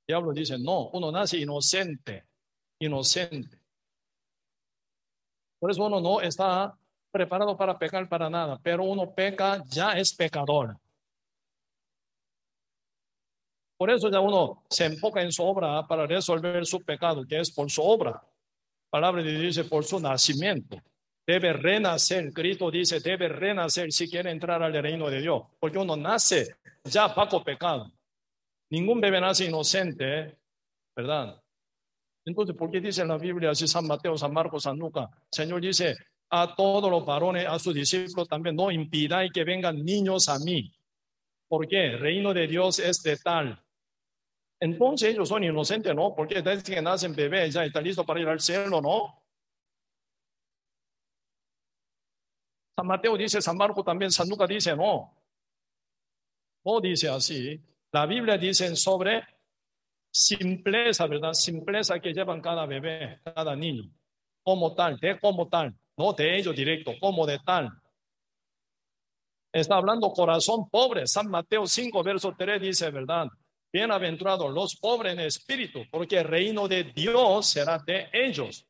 [0.04, 2.26] Diablo dice, no, uno nace inocente,
[2.80, 3.57] inocente.
[5.58, 6.76] Por eso uno no está
[7.10, 10.76] preparado para pecar para nada, pero uno peca, ya es pecador.
[13.76, 17.50] Por eso ya uno se enfoca en su obra para resolver su pecado, que es
[17.50, 18.22] por su obra.
[18.90, 20.78] Palabra de Dios dice por su nacimiento
[21.28, 22.32] debe renacer.
[22.32, 27.08] Cristo dice, debe renacer si quiere entrar al reino de Dios, porque uno nace ya
[27.08, 27.92] bajo pecado.
[28.70, 30.38] Ningún bebé nace inocente,
[30.96, 31.38] ¿verdad?
[32.28, 35.08] Entonces, ¿por qué dice la Biblia así San Mateo, San Marcos, San Lucas?
[35.30, 35.96] Señor dice,
[36.28, 40.70] a todos los varones, a sus discípulos también, no impidáis que vengan niños a mí.
[41.48, 41.96] ¿Por qué?
[41.96, 43.64] Reino de Dios es de tal.
[44.60, 46.14] Entonces ellos son inocentes, ¿no?
[46.14, 49.22] Porque desde que nacen bebés ya están listos para ir al cielo, ¿no?
[52.76, 55.14] San Mateo dice, San Marco también, San Lucas dice, no.
[56.62, 57.58] No dice así.
[57.90, 59.22] La Biblia dice sobre
[60.18, 61.32] simpleza, ¿verdad?
[61.32, 63.90] Simpleza que llevan cada bebé, cada niño.
[64.42, 65.74] Como tal, de como tal.
[65.96, 67.70] No de ellos directo, como de tal.
[69.52, 71.06] Está hablando corazón pobre.
[71.06, 73.28] San Mateo 5, verso 3 dice, ¿verdad?
[73.72, 78.66] Bienaventurados los pobres en espíritu, porque el reino de Dios será de ellos.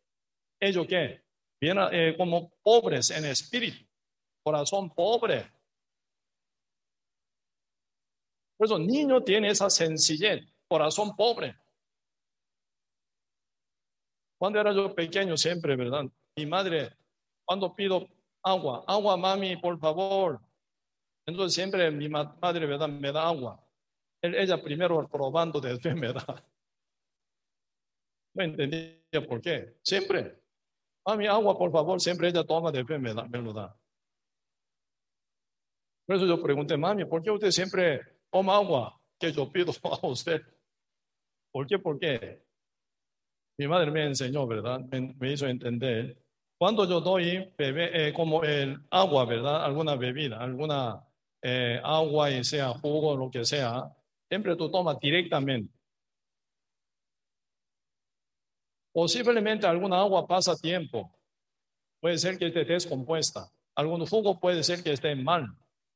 [0.61, 1.23] ¿Ellos qué?
[1.61, 3.89] Bien, eh, como pobres en espíritu
[4.49, 5.47] corazón pobre.
[8.57, 11.57] Por eso, niño tiene esa sencillez, corazón pobre.
[14.39, 16.05] Cuando era yo pequeño, siempre, ¿verdad?
[16.37, 16.97] Mi madre,
[17.45, 18.09] cuando pido
[18.43, 20.41] agua, agua, mami, por favor.
[21.27, 22.89] Entonces, siempre mi madre, ¿verdad?
[22.89, 23.62] Me da agua.
[24.23, 26.12] Ella primero probando, después me.
[28.35, 29.77] No entendía por qué.
[29.83, 30.41] Siempre.
[31.05, 32.01] Mami, agua, por favor.
[32.01, 33.77] Siempre ella toma, después me, da, me lo da.
[36.07, 38.01] Por eso yo pregunté, mami, ¿por qué usted siempre
[38.31, 40.41] toma agua que yo pido a usted?
[41.59, 41.79] ¿Por qué?
[41.81, 42.41] ¿Por qué?
[43.59, 44.79] Mi madre me enseñó, ¿verdad?
[44.79, 46.17] Me, hizo entender.
[46.57, 49.65] Cuando yo doy bebé, eh, como el agua, ¿verdad?
[49.65, 51.05] Alguna bebida, alguna
[51.43, 53.93] eh, agua, y sea jugo, lo que sea,
[54.29, 55.75] siempre tú tomas directamente.
[58.93, 61.13] Posiblemente alguna agua pasa tiempo.
[62.01, 63.51] Puede ser que esté descompuesta.
[63.75, 65.49] Algún jugo puede ser que esté mal.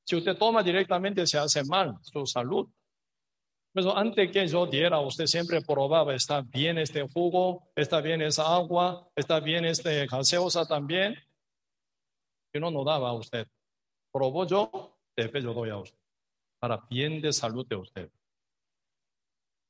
[0.03, 2.69] Si usted toma directamente, se hace mal su salud.
[3.75, 8.55] Pero antes que yo diera, usted siempre probaba, está bien este jugo, está bien esa
[8.55, 11.17] agua, está bien este gaseosa también.
[12.53, 13.47] Y no, no daba a usted.
[14.13, 15.99] Probó yo, después yo doy a usted.
[16.61, 18.11] Para bien de salud de usted.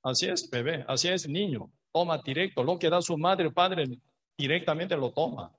[0.02, 1.70] Así es, bebé, así es, niño.
[1.92, 2.64] toma directo.
[2.64, 3.84] Lo que da su madre padre
[4.36, 5.52] directamente lo toma.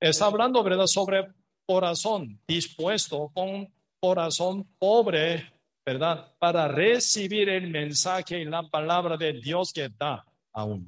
[0.00, 1.28] Está hablando, ¿verdad?, sobre
[1.66, 3.70] corazón dispuesto, con
[4.00, 5.52] corazón pobre,
[5.92, 10.86] ¿verdad?, para recibir el mensaje y la palabra de Dios que da a uno.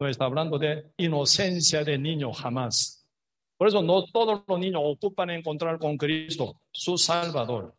[0.00, 3.06] No está hablando de inocencia de niño jamás.
[3.58, 7.74] Por eso no todos los niños ocupan encontrar con Cristo, su Salvador.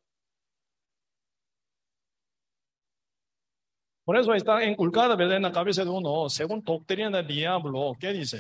[4.03, 5.38] Por eso está inculcada ¿verdad?
[5.38, 8.39] en la cabeza de uno, según doctrina del diablo, ¿qué dice?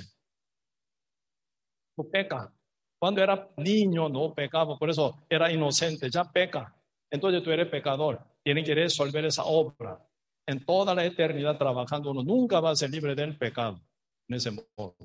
[1.95, 2.53] Tú peca.
[2.99, 6.71] Cuando era niño no pecaba, por eso era inocente, ya peca.
[7.09, 8.19] Entonces tú eres pecador.
[8.43, 9.99] Tienen que resolver esa obra.
[10.47, 13.79] En toda la eternidad trabajando uno nunca va a ser libre del pecado.
[14.27, 14.95] En ese modo.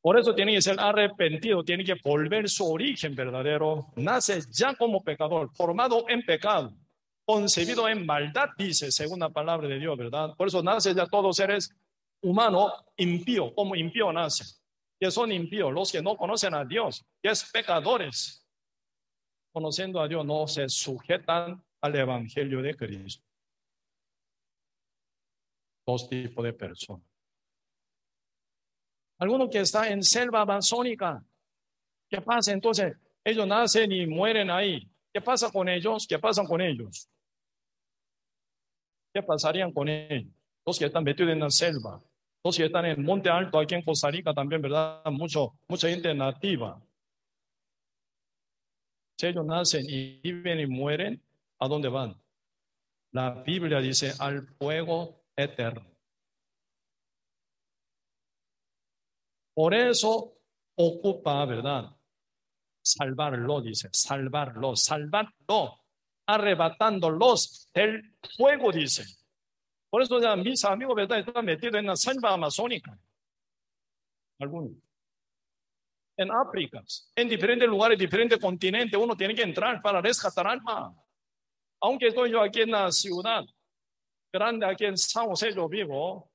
[0.00, 3.88] Por eso tiene que ser arrepentido, tiene que volver su origen verdadero.
[3.96, 6.72] Nace ya como pecador, formado en pecado
[7.26, 10.34] concebido en maldad, dice, según la palabra de Dios, ¿verdad?
[10.36, 11.70] Por eso nace ya todos seres
[12.22, 14.44] humanos impío, como impío nace.
[14.98, 18.45] Que son impíos, los que no conocen a Dios, que es pecadores.
[19.56, 23.24] Conociendo a Dios, no se sujetan al Evangelio de Cristo.
[25.86, 27.06] Dos tipos de personas.
[29.18, 31.24] Algunos que están en selva amazónica.
[32.06, 32.98] ¿Qué pasa entonces?
[33.24, 34.86] Ellos nacen y mueren ahí.
[35.10, 36.06] ¿Qué pasa con ellos?
[36.06, 37.08] ¿Qué pasa con ellos?
[39.14, 40.34] ¿Qué pasarían con ellos?
[40.66, 42.04] Los que están metidos en la selva,
[42.44, 45.02] los que están en Monte Alto, aquí en Costa Rica también, ¿verdad?
[45.06, 46.78] Mucho, mucha gente nativa.
[49.18, 51.22] Si ellos nacen y viven y mueren,
[51.58, 52.20] ¿a dónde van?
[53.12, 55.90] La Biblia dice al fuego eterno.
[59.54, 60.38] Por eso
[60.74, 61.96] ocupa, ¿verdad?
[62.82, 65.86] Salvarlo, dice, salvarlo, salvarlo
[66.26, 69.04] arrebatándolos del fuego, dice.
[69.88, 71.20] Por eso ya mis amigos, ¿verdad?
[71.20, 72.98] Están metidos en la selva amazónica.
[74.40, 74.85] Algunos.
[76.18, 76.82] En África,
[77.14, 80.94] en diferentes lugares, diferentes continentes, uno tiene que entrar para rescatar alma.
[81.82, 83.44] Aunque estoy yo aquí en la ciudad
[84.32, 86.30] grande, aquí en San José, yo vivo,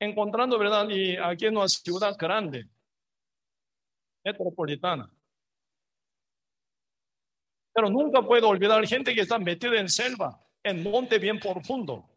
[0.00, 0.88] encontrando, ¿verdad?
[0.88, 2.66] Y aquí en una ciudad grande,
[4.24, 5.10] metropolitana.
[7.74, 12.08] Pero nunca puedo olvidar gente que está metida en selva, en monte bien profundo.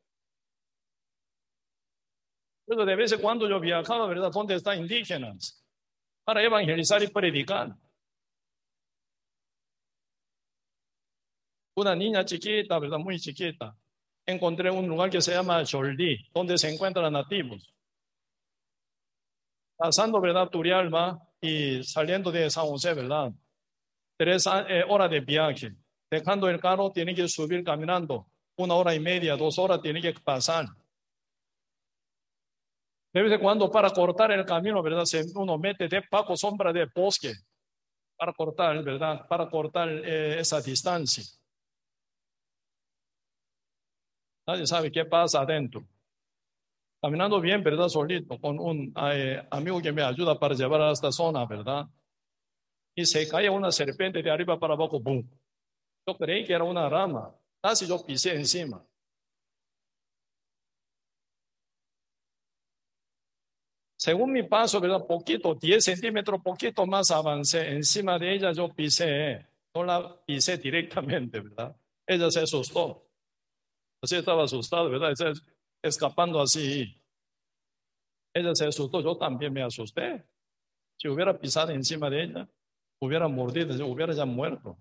[2.66, 4.32] Pero de vez en cuando yo viajaba, ¿verdad?
[4.32, 5.67] Donde están indígenas
[6.28, 7.74] para evangelizar y predicar.
[11.78, 12.98] Una niña chiquita, ¿verdad?
[12.98, 13.74] Muy chiquita.
[14.26, 17.74] Encontré un lugar que se llama Choldi, donde se encuentran nativos.
[19.78, 20.50] Pasando, ¿verdad?
[20.50, 23.32] Turialba y saliendo de San José, ¿verdad?
[24.18, 25.78] tres eh, horas de viaje.
[26.12, 28.28] Dejando el carro, tiene que subir caminando.
[28.58, 30.66] Una hora y media, dos horas, tiene que pasar.
[33.18, 35.04] De vez en cuando, para cortar el camino, ¿verdad?
[35.06, 37.34] Se, uno mete de bajo sombra de bosque
[38.16, 39.28] para cortar, ¿verdad?
[39.28, 41.24] Para cortar eh, esa distancia.
[44.46, 45.84] Nadie sabe qué pasa adentro.
[47.02, 47.90] Caminando bien, ¿verdad?
[47.90, 51.88] Solito, con un eh, amigo que me ayuda para llevar a esta zona, ¿verdad?
[52.96, 55.28] y se cae una serpiente de arriba para abajo, ¡boom!
[56.08, 58.87] Yo creí que era una rama, casi yo pisé encima.
[64.00, 65.06] Según mi paso, ¿verdad?
[65.08, 67.72] Poquito, 10 centímetros, poquito más avancé.
[67.72, 71.76] Encima de ella yo pisé, no la pisé directamente, ¿verdad?
[72.06, 73.10] Ella se asustó.
[74.02, 75.14] Así estaba asustado, ¿verdad?
[75.82, 76.96] Escapando así.
[78.34, 80.24] Ella se asustó, yo también me asusté.
[80.96, 82.50] Si hubiera pisado encima de ella,
[83.00, 84.78] hubiera mordido, hubiera ya muerto.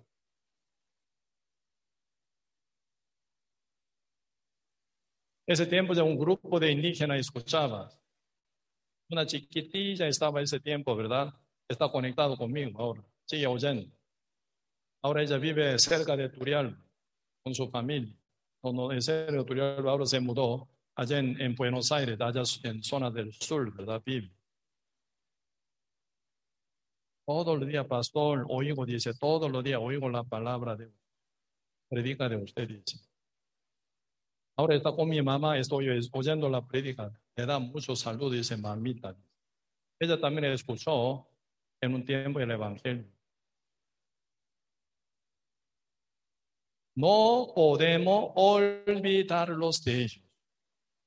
[5.47, 7.89] Ese tiempo ya un grupo de indígenas escuchaba.
[9.09, 11.33] Una chiquitilla estaba ese tiempo, ¿verdad?
[11.69, 13.05] Está conectado conmigo ahora.
[13.25, 13.91] Sigue oyendo.
[15.03, 16.77] Ahora ella vive cerca de Turial
[17.43, 18.15] con su familia.
[18.61, 23.11] Cuando en serio Turial ahora se mudó allá en, en Buenos Aires, allá en zona
[23.11, 24.03] del sur, ¿verdad?
[24.05, 24.33] Vive.
[27.25, 30.93] Todos los días, pastor, oigo, dice, todos los días oigo la palabra de
[31.89, 33.01] predica de usted, dice.
[34.57, 39.15] Ahora está con mi mamá, estoy oyendo la predica, le da mucho salud, dice mamita.
[40.01, 41.29] Ella también escuchó
[41.81, 43.05] en un tiempo el Evangelio.
[46.95, 50.25] No podemos olvidarlos de ellos,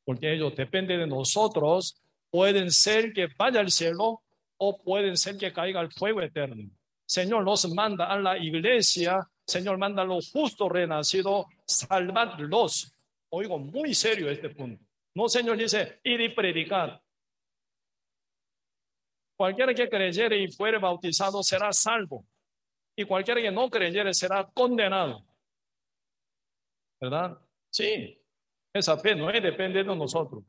[0.06, 2.00] porque ellos dependen de nosotros.
[2.30, 4.22] Pueden ser que vaya al cielo
[4.58, 6.70] o pueden ser que caiga el fuego eterno.
[7.08, 12.94] Señor nos manda a la iglesia, Señor manda a los justos renacidos, salvarlos.
[13.30, 14.89] Oigo, muy serio este punto.
[15.16, 17.02] No, Señor dice, ir y predicar.
[19.38, 22.26] Cualquiera que creyere y fuere bautizado será salvo.
[22.96, 25.26] Y cualquiera que no creyere será condenado.
[27.00, 27.40] ¿Verdad?
[27.72, 28.22] Sí.
[28.74, 30.44] Esa fe no depende de nosotros.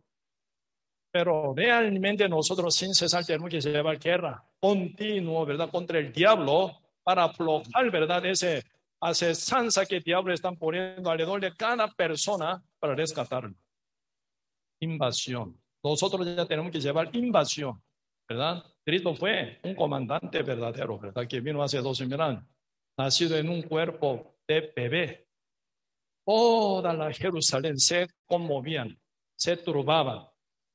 [1.12, 5.70] Pero realmente nosotros sin cesar tenemos que llevar guerra continuo, ¿verdad?
[5.70, 8.24] Contra el diablo para aflojar, ¿verdad?
[8.26, 8.64] Ese
[9.00, 13.54] asesanza que el diablo están poniendo alrededor de cada persona para rescatarlo.
[14.80, 15.60] Invasión.
[15.82, 17.82] Nosotros ya tenemos que llevar invasión,
[18.28, 18.64] ¿verdad?
[18.84, 21.26] Cristo fue un comandante verdadero, ¿verdad?
[21.26, 22.44] Que vino hace 12 mil años,
[22.98, 25.28] nacido en un cuerpo de bebé.
[26.24, 28.98] Toda la Jerusalén se conmovían,
[29.36, 30.26] se turbaban.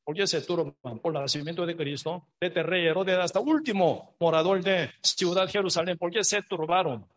[0.03, 0.99] ¿Por qué se turban?
[0.99, 5.97] Por el nacimiento de Cristo, desde rey Herodes hasta último morador de ciudad Jerusalén.
[5.97, 7.07] ¿Por qué se turbaron?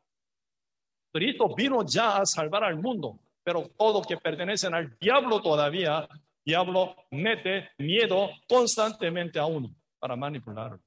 [1.12, 6.08] Cristo vino ya a salvar al mundo, pero todos que pertenecen al diablo todavía,
[6.48, 9.68] diablo mete miedo constantemente a uno
[9.98, 10.80] para manipularlo.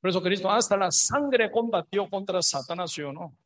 [0.00, 3.36] Por eso Cristo hasta la sangre combatió contra Satanás, o no?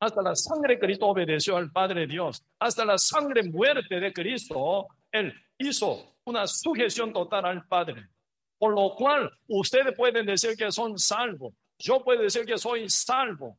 [0.00, 2.44] Hasta la sangre Cristo obedeció al Padre Dios.
[2.60, 8.08] Hasta la sangre muerte de Cristo, Él hizo una sujeción total al Padre.
[8.56, 11.54] Por lo cual, ustedes pueden decir que son salvos.
[11.76, 13.58] Yo puedo decir que soy salvo.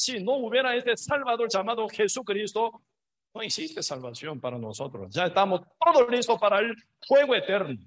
[0.00, 2.82] Si no hubiera este Salvador llamado Jesucristo,
[3.34, 5.12] no existe salvación para nosotros.
[5.14, 6.74] Ya estamos todos listos para el
[7.06, 7.78] fuego eterno.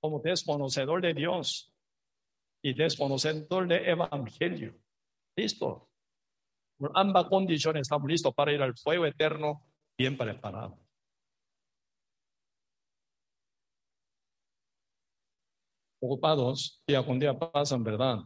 [0.00, 1.74] Como desconocedor de Dios
[2.62, 4.76] y desconocedor de Evangelio.
[5.36, 5.90] Listo.
[6.78, 9.66] Por ambas condiciones estamos listos para ir al fuego eterno
[9.98, 10.78] bien preparados.
[16.02, 18.20] ocupados, día con día pasan, ¿verdad?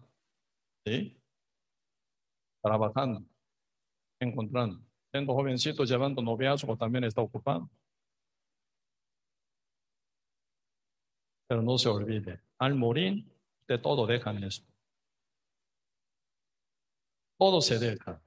[0.87, 1.24] ¿Sí?
[2.65, 3.23] Trabajando,
[4.19, 4.81] encontrando.
[5.13, 7.69] Tengo jovencitos llevando noviazgo, también está ocupado.
[11.47, 13.23] Pero no se olvide, al morir,
[13.69, 14.67] de todo dejan esto.
[17.39, 18.23] Todo se deja.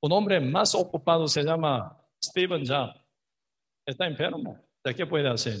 [0.00, 1.94] Un hombre más ocupado se llama
[2.24, 3.04] Steven Jobs.
[3.84, 4.58] Está enfermo.
[4.82, 5.58] ¿De qué puede hacer?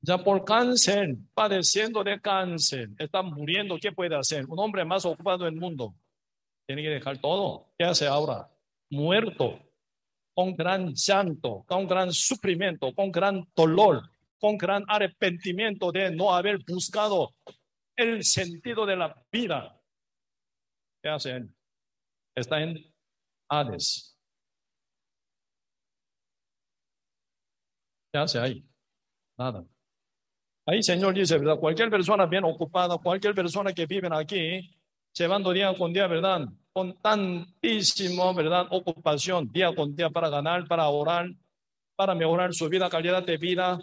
[0.00, 4.46] Ya por cáncer, padeciendo de cáncer, está muriendo, ¿qué puede hacer?
[4.46, 5.94] Un hombre más ocupado del mundo.
[6.66, 7.72] Tiene que dejar todo.
[7.78, 8.50] ¿Qué hace ahora?
[8.90, 9.58] Muerto,
[10.34, 16.58] con gran llanto, con gran sufrimiento, con gran dolor, con gran arrepentimiento de no haber
[16.66, 17.34] buscado
[17.96, 19.80] el sentido de la vida.
[21.02, 21.54] ¿Qué hace él?
[22.34, 22.92] Está en
[23.48, 24.16] Hades.
[28.12, 28.64] ¿Qué hace ahí?
[29.38, 29.64] Nada.
[30.68, 31.60] Ahí, Señor dice, ¿verdad?
[31.60, 34.68] Cualquier persona bien ocupada, cualquier persona que vive aquí,
[35.12, 36.48] llevando día con día, ¿verdad?
[36.72, 38.66] Con tantísimo, ¿verdad?
[38.70, 41.30] Ocupación, día con día para ganar, para orar,
[41.94, 43.78] para mejorar su vida, calidad de vida,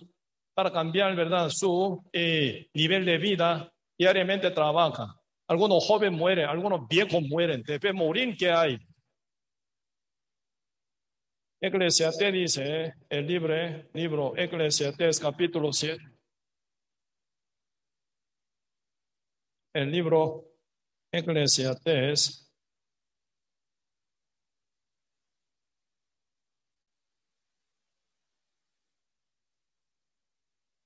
[0.53, 1.47] para cambiar, ¿verdad?
[1.49, 5.15] Su eh, nivel de vida, diariamente trabaja.
[5.47, 7.63] Algunos jóvenes mueren, algunos viejos mueren.
[7.63, 8.77] Debe morir, ¿qué hay?
[11.61, 16.12] Eclesiastes dice, el libre, libro Eclesiastes capítulo 7.
[19.73, 20.45] El libro
[21.11, 22.39] Eclesiastes.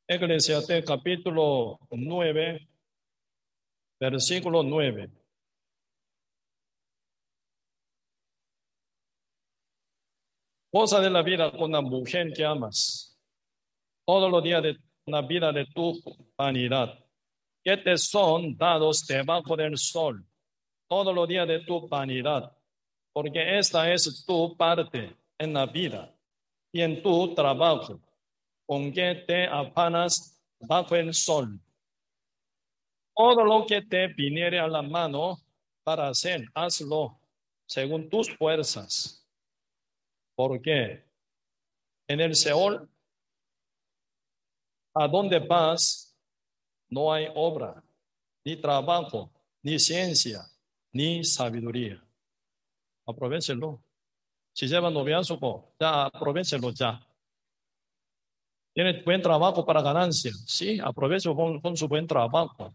[0.09, 2.65] Eclesiastes capítulo 9,
[3.99, 5.11] versículo 9.
[10.71, 13.19] Cosa de la vida con la mujer que amas,
[14.05, 14.77] todos los días de
[15.07, 16.01] la vida de tu
[16.37, 17.06] vanidad
[17.67, 20.25] que te son dados debajo del sol
[20.87, 22.55] todos los días de tu vanidad,
[23.11, 26.15] porque esta es tu parte en la vida
[26.71, 27.99] y en tu trabajo,
[28.65, 31.59] con que te afanas bajo el sol.
[33.13, 35.37] Todo lo que te viniere a la mano
[35.83, 37.19] para hacer, hazlo
[37.65, 39.27] según tus fuerzas,
[40.35, 41.03] porque
[42.07, 42.89] en el Seol,
[44.93, 46.06] a donde vas,
[46.89, 47.83] no hay obra,
[48.45, 49.31] ni trabajo,
[49.61, 50.45] ni ciencia,
[50.91, 52.03] ni sabiduría.
[53.05, 53.81] Aprovechenlo.
[54.53, 56.99] Si llevan noviazgo, ya aprovechenlo ya.
[58.73, 60.31] Tiene buen trabajo para ganancia.
[60.45, 62.73] Sí, aprovecho con, su buen trabajo.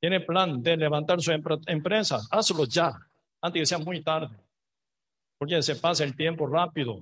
[0.00, 2.20] Tiene plan de levantar su empresa.
[2.30, 2.92] Hazlo ya,
[3.40, 4.36] antes que sea muy tarde.
[5.38, 7.00] Porque se pasa el tiempo rápido.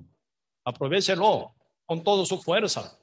[0.63, 1.53] Aprovechelo
[1.85, 2.97] con toda su fuerza.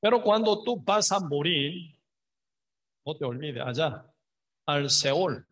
[0.00, 1.98] Pero cuando tú vas a morir,
[3.04, 4.04] no te olvides, allá,
[4.66, 5.46] al Seol,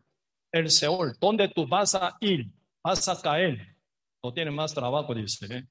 [0.51, 2.45] el Seol, donde tú vas a ir,
[2.83, 3.75] vas a caer,
[4.23, 5.45] no tiene más trabajo, dice.
[5.53, 5.67] ¿eh?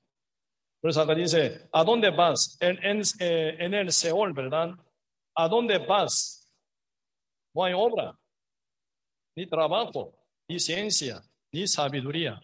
[0.81, 2.59] Por acá dice, ¿a dónde vas?
[2.61, 4.71] Eh, en el Seol, ¿verdad?
[5.35, 6.53] ¿A dónde vas?
[7.55, 8.19] No hay obra,
[9.35, 10.19] ni trabajo,
[10.49, 11.23] ni ciencia,
[11.53, 12.41] ni sabiduría,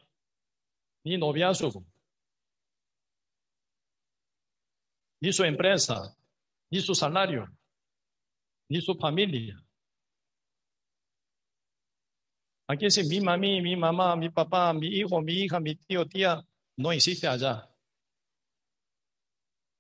[1.05, 1.85] ni noviazgo,
[5.21, 6.17] ni su empresa,
[6.73, 7.47] ni su salario,
[8.71, 9.63] ni su familia.
[12.67, 16.43] Aquí dice mi mami, mi mamá, mi papá, mi hijo, mi hija, mi tío, tía,
[16.79, 17.69] no existe allá.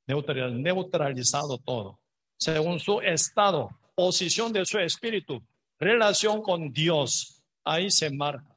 [0.06, 1.98] Neutralizado todo.
[2.38, 5.42] Según su estado, posición de su espíritu,
[5.78, 8.54] relación con Dios, ahí se marca.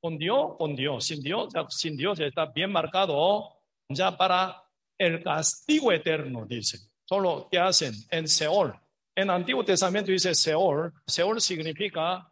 [0.00, 1.04] Con Dios, con Dios.
[1.04, 3.52] Sin Dios, sin Dios está bien marcado
[3.90, 4.62] ya para
[4.96, 6.88] el castigo eterno, dice.
[7.08, 8.78] Solo que hacen en Seol.
[9.16, 10.92] En Antiguo Testamento dice Seol.
[11.06, 12.30] Seol significa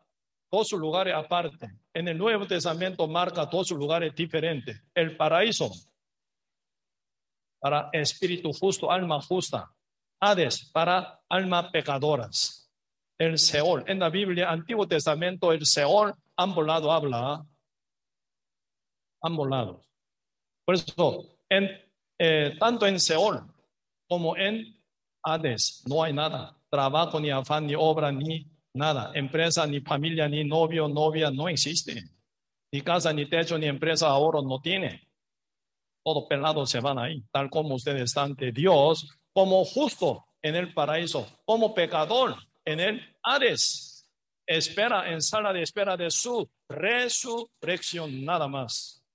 [0.50, 1.70] dos lugares aparte.
[1.94, 4.78] En el Nuevo Testamento marca dos lugares diferentes.
[4.94, 5.70] El paraíso
[7.58, 9.72] para espíritu justo, alma justa.
[10.20, 12.70] Hades para alma pecadoras.
[13.18, 13.82] El Seol.
[13.86, 17.46] En la Biblia, Antiguo Testamento, el Seol, ambos lados habla.
[19.22, 19.86] Ambos lados.
[20.66, 23.55] Por eso, eh, tanto en Seol
[24.08, 24.76] como en
[25.22, 26.56] Hades no hay nada.
[26.70, 29.10] Trabajo, ni afán, ni obra, ni nada.
[29.14, 32.04] Empresa, ni familia, ni novio, novia, no existe.
[32.72, 35.08] Ni casa, ni techo, ni empresa, ahora no tiene.
[36.04, 40.72] Todo pelado se van ahí, tal como ustedes están ante Dios, como justo en el
[40.72, 44.08] paraíso, como pecador en el Hades.
[44.46, 49.05] Espera en sala de espera de su resurrección, nada más.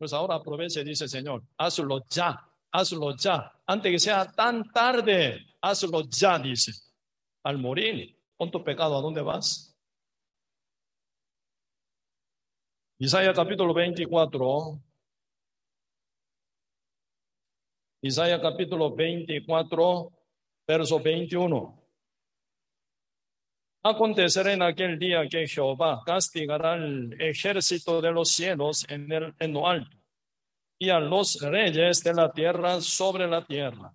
[0.00, 2.34] Pues ahora aproveche, dice el Señor, hazlo ya,
[2.72, 6.72] hazlo ya, antes que sea tan tarde, hazlo ya, dice.
[7.44, 9.76] Al morir con tu pecado, ¿a dónde vas?
[12.98, 14.80] Isaías capítulo 24.
[18.00, 20.12] Isaías capítulo 24,
[20.66, 21.79] verso 21.
[23.82, 29.52] Acontecerá en aquel día que Jehová castigará al ejército de los cielos en, el, en
[29.54, 29.96] lo alto
[30.78, 33.94] y a los reyes de la tierra sobre la tierra.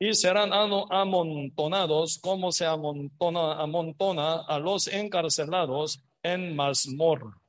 [0.00, 7.40] Y serán amontonados como se amontona, amontona a los encarcelados en mazmorra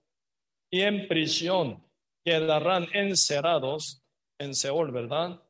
[0.72, 1.84] y en prisión
[2.24, 4.04] quedarán encerrados
[4.40, 5.42] en Seol, ¿verdad?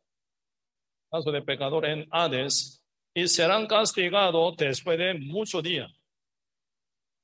[1.09, 2.78] Caso de pecador en Hades
[3.13, 5.91] y serán castigados después de muchos días.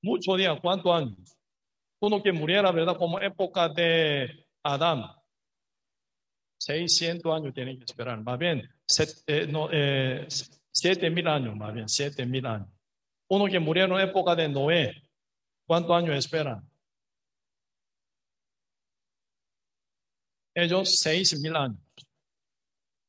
[0.02, 1.38] Muchos días, ¿cuántos años?
[2.00, 2.98] Uno que muriera, ¿verdad?
[2.98, 5.04] Como época de Adán.
[6.60, 8.22] 600 años tienen que esperar.
[8.22, 8.70] Más bien,
[9.28, 10.28] eh, no, eh,
[10.72, 12.70] siete mil años, más bien, siete mil años.
[13.30, 15.04] Uno que muriera en época de Noé.
[15.66, 16.68] ¿Cuántos años esperan?
[20.54, 21.80] Ellos seis mil años.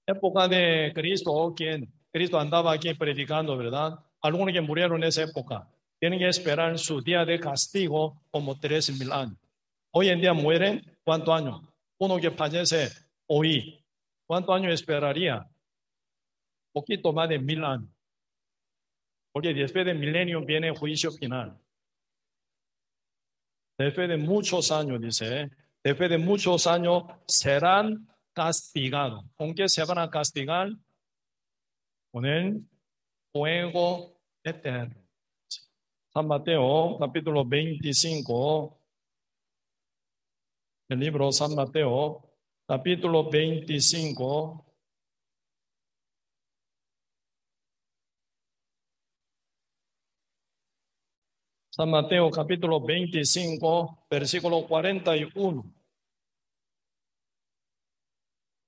[0.07, 1.95] Época de Cristo, ¿quién?
[2.17, 3.99] Cristo andaba aquí predicando, ¿verdad?
[4.23, 5.69] Algunos que murieron en esa época
[6.01, 9.37] tienen que esperar su día de castigo como tres mil años.
[9.91, 11.61] Hoy en día mueren, ¿cuántos años?
[11.99, 12.89] Uno que fallece
[13.27, 13.85] hoy,
[14.27, 15.47] ¿cuántos años esperaría?
[16.73, 17.91] Poquito más de mil años.
[19.31, 21.61] Porque después del milenio viene juicio final.
[23.77, 25.51] Después de muchos años, dice, ¿eh?
[25.85, 29.23] después de muchos años serán castigados.
[29.35, 30.71] ¿Con qué se van a castigar?
[33.33, 34.95] Fuego eterno.
[36.12, 38.81] San Mateo, capítulo 25.
[40.89, 42.23] El libro San Mateo,
[42.67, 44.64] capítulo 25.
[51.69, 55.76] San Mateo capítulo 25, versículo 41.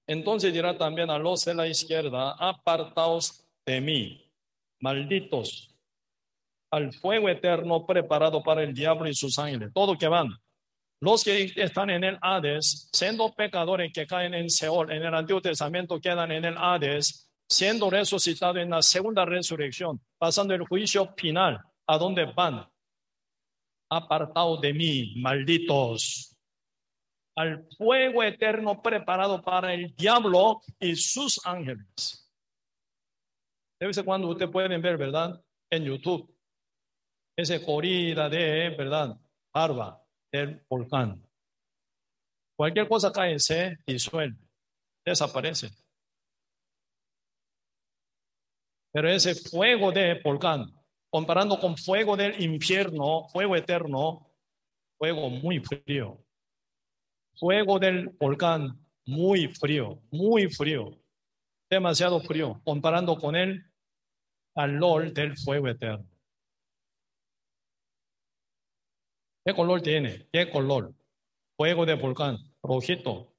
[0.08, 4.32] Entonces dirá también a los de la izquierda, apartaos de mí,
[4.80, 5.76] malditos,
[6.72, 10.30] al fuego eterno preparado para el diablo y sus ángeles, todo que van.
[11.00, 15.42] Los que están en el Hades, siendo pecadores que caen en Seol, en el Antiguo
[15.42, 21.60] Testamento quedan en el Hades, siendo resucitados en la segunda resurrección, pasando el juicio final,
[21.86, 22.66] ¿a dónde van?
[23.90, 26.37] Apartados de mí, malditos
[27.38, 32.28] al fuego eterno preparado para el diablo y sus ángeles.
[33.80, 35.40] De vez en cuando usted pueden ver, ¿verdad?
[35.70, 36.36] En YouTube,
[37.36, 39.16] esa corrida de, ¿verdad?
[39.54, 41.24] Barba del volcán.
[42.56, 44.36] Cualquier cosa cae, se disuelve,
[45.06, 45.70] desaparece.
[48.92, 50.74] Pero ese fuego de volcán,
[51.08, 54.28] comparando con fuego del infierno, fuego eterno,
[54.98, 56.18] fuego muy frío.
[57.38, 60.98] Fuego del volcán, muy frío, muy frío,
[61.70, 63.64] demasiado frío, comparando con el
[64.54, 66.04] calor del fuego eterno.
[69.44, 70.28] ¿Qué color tiene?
[70.32, 70.92] ¿Qué color?
[71.56, 73.32] Fuego de volcán, rojito.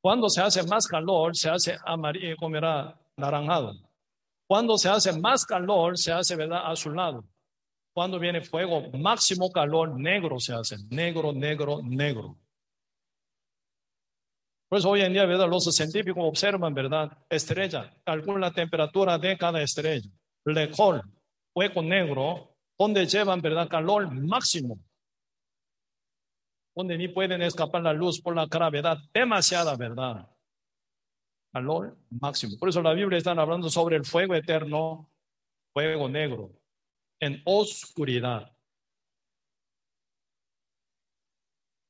[0.00, 3.74] Cuando se hace más calor, se hace amarillo, como era naranjado.
[4.46, 6.62] Cuando se hace más calor, se hace, ¿verdad?
[6.64, 7.24] Azulado.
[7.92, 10.76] Cuando viene fuego, máximo calor, negro se hace.
[10.88, 12.38] Negro, negro, negro.
[14.68, 15.48] Por eso hoy en día, ¿verdad?
[15.48, 17.10] Los científicos observan, ¿verdad?
[17.30, 20.10] Estrella, calculan la temperatura de cada estrella.
[20.44, 21.02] Lejol,
[21.54, 23.68] fuego negro, donde llevan, ¿verdad?
[23.68, 24.78] Calor máximo.
[26.76, 30.28] Donde ni pueden escapar la luz por la gravedad, demasiada, ¿verdad?
[31.50, 32.58] Calor máximo.
[32.58, 35.10] Por eso la Biblia está hablando sobre el fuego eterno,
[35.72, 36.50] fuego negro,
[37.20, 38.54] en oscuridad.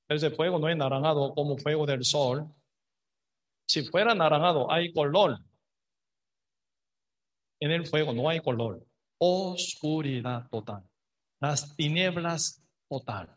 [0.08, 2.48] Ese fuego no es naranjado como fuego del sol.
[3.68, 5.38] Si fuera naranjado, hay color.
[7.60, 8.88] En el fuego no hay color
[9.18, 10.88] oscuridad total,
[11.40, 13.36] las tinieblas total.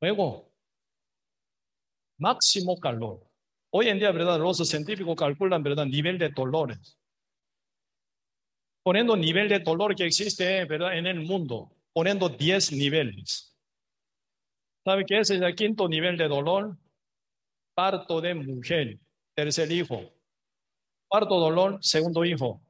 [0.00, 0.52] Luego,
[2.18, 3.28] máximo calor.
[3.70, 4.38] Hoy en día, ¿verdad?
[4.38, 5.86] Los científicos calculan, ¿verdad?
[5.86, 6.98] Nivel de dolores.
[8.82, 10.98] Poniendo nivel de dolor que existe, ¿verdad?
[10.98, 13.56] En el mundo, poniendo 10 niveles.
[14.84, 16.76] ¿Sabe qué es el quinto nivel de dolor?
[17.74, 18.98] Parto de mujer,
[19.34, 20.02] tercer hijo.
[21.08, 22.62] Parto dolor, segundo hijo.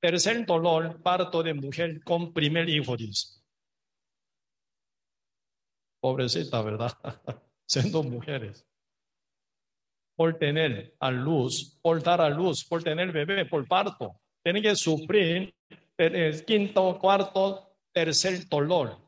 [0.00, 3.40] Tercer dolor, parto de mujer con primer hijo, dice.
[6.00, 6.92] Pobrecita, ¿verdad?
[7.66, 8.66] Siendo mujeres.
[10.16, 14.20] Por tener a luz, por dar a luz, por tener bebé, por parto.
[14.42, 15.54] Tienen que sufrir
[15.96, 18.98] el quinto, cuarto, tercer dolor.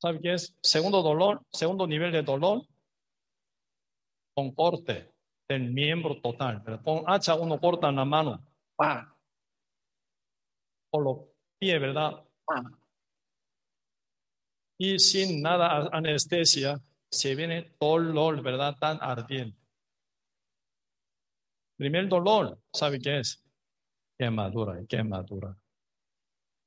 [0.00, 0.56] ¿Sabe qué es?
[0.62, 2.62] Segundo dolor, segundo nivel de dolor,
[4.36, 5.14] con corte
[5.48, 6.62] del miembro total.
[6.84, 8.44] Con hacha uno corta en la mano,
[10.90, 11.18] por los
[11.58, 12.22] pies, ¿verdad?
[14.78, 16.78] Y sin nada anestesia,
[17.10, 18.76] se viene dolor, ¿verdad?
[18.78, 19.58] Tan ardiente.
[21.78, 23.42] Primer dolor, ¿sabe qué es?
[24.18, 25.56] Quemadura, quemadura.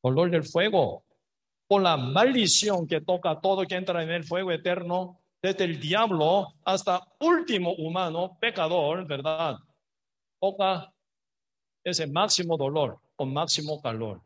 [0.04, 1.06] Dolor del fuego.
[1.68, 6.54] Por la maldición que toca todo que entra en el fuego eterno, desde el diablo
[6.66, 9.58] hasta último humano, pecador, ¿verdad?
[10.40, 10.94] Toca
[11.84, 14.22] ese máximo dolor con máximo calor.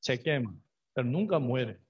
[0.00, 0.54] Se quema,
[0.92, 1.80] pero nunca muere.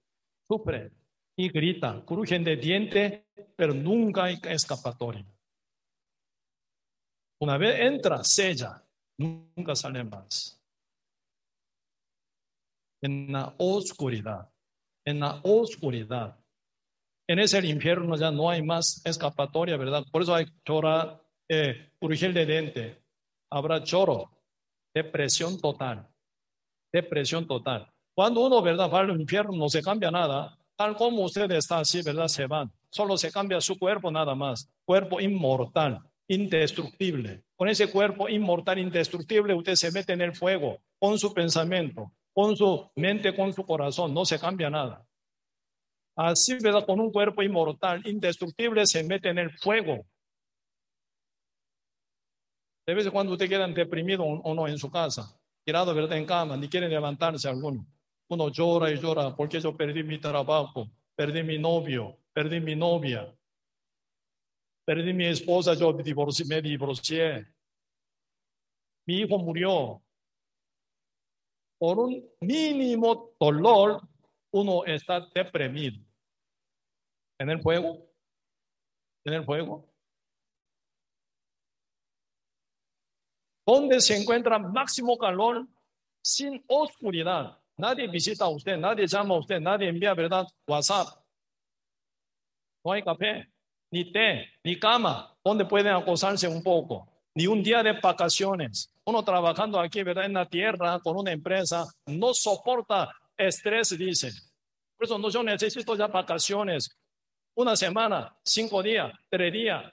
[0.46, 0.92] Sufre
[1.36, 5.26] y grita, crujen de diente, pero nunca hay escapatoria.
[7.40, 8.84] Una vez entra, sella,
[9.18, 10.62] nunca sale más.
[13.00, 14.51] En la oscuridad,
[15.04, 16.38] en la oscuridad.
[17.28, 20.04] En ese infierno ya no hay más escapatoria, ¿verdad?
[20.10, 23.02] Por eso hay que llorar eh, de dente,
[23.50, 24.30] habrá choro,
[24.94, 26.08] depresión total,
[26.92, 27.90] depresión total.
[28.14, 32.02] Cuando uno, ¿verdad?, va al infierno, no se cambia nada, tal como usted está así,
[32.02, 32.70] ¿verdad?, se van.
[32.90, 37.44] Solo se cambia su cuerpo nada más, cuerpo inmortal, indestructible.
[37.56, 42.56] Con ese cuerpo inmortal, indestructible, usted se mete en el fuego, con su pensamiento, con
[42.56, 45.06] su mente, con su corazón, no se cambia nada.
[46.16, 46.84] Así, ¿verdad?
[46.84, 50.04] Con un cuerpo inmortal, indestructible, se mete en el fuego.
[52.86, 56.18] De vez en cuando usted queda deprimido o no en su casa, tirado ¿verdad?
[56.18, 57.86] en cama, ni quiere levantarse alguno.
[58.28, 63.32] Uno llora y llora porque yo perdí mi trabajo, perdí mi novio, perdí mi novia,
[64.84, 66.02] perdí mi esposa, yo me
[66.60, 67.46] divorcié.
[69.06, 70.01] Mi hijo murió.
[71.82, 74.00] Por un mínimo dolor,
[74.52, 75.98] uno está deprimido.
[77.40, 78.06] ¿En el fuego?
[79.24, 79.92] ¿En el fuego?
[83.66, 85.66] donde se encuentra máximo calor
[86.22, 87.58] sin oscuridad.
[87.76, 90.46] Nadie visita a usted, nadie llama a usted, nadie envía, ¿verdad?
[90.68, 91.08] WhatsApp.
[92.84, 93.52] No hay café,
[93.90, 98.92] ni té, ni cama, donde pueden acosarse un poco, ni un día de vacaciones.
[99.04, 100.26] Uno trabajando aquí, ¿verdad?
[100.26, 104.30] En la tierra con una empresa, no soporta estrés, dice.
[104.96, 106.96] Por eso no, yo necesito ya vacaciones.
[107.54, 109.92] Una semana, cinco días, tres días,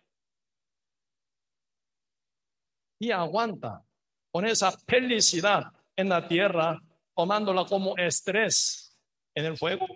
[3.00, 3.84] y aguanta
[4.32, 5.64] con esa felicidad
[5.96, 6.80] en la tierra,
[7.16, 8.98] tomándola como estrés
[9.34, 9.88] en el fuego.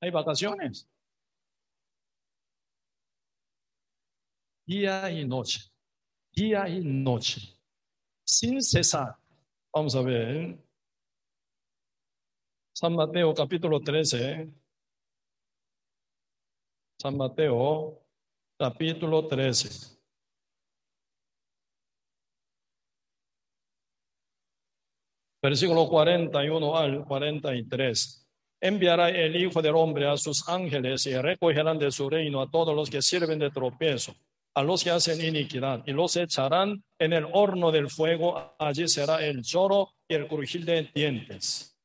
[0.00, 0.88] Hay vacaciones.
[4.66, 5.60] Día y noche.
[6.32, 7.40] Día y noche.
[8.24, 9.16] Sin cesar.
[9.72, 10.58] Vamos a ver.
[12.74, 14.52] San Mateo capítulo 13.
[17.00, 18.02] San Mateo
[18.58, 19.96] capítulo 13.
[25.40, 28.28] Versículo 41 al 43.
[28.60, 32.74] Enviará el Hijo del Hombre a sus ángeles y recogerán de su reino a todos
[32.74, 34.16] los que sirven de tropiezo,
[34.56, 38.56] a los que hacen iniquidad, y los echarán en el horno del fuego.
[38.58, 41.78] Allí será el lloro y el crujir de dientes.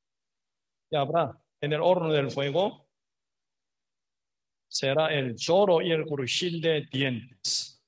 [0.89, 2.87] Y habrá en el horno del fuego
[4.69, 7.83] será el lloro y el crujir de dientes.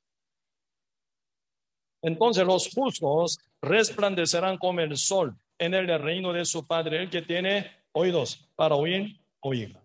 [2.02, 7.04] Entonces los justos resplandecerán como el sol en el reino de su Padre.
[7.04, 9.82] El que tiene oídos para oír, oiga.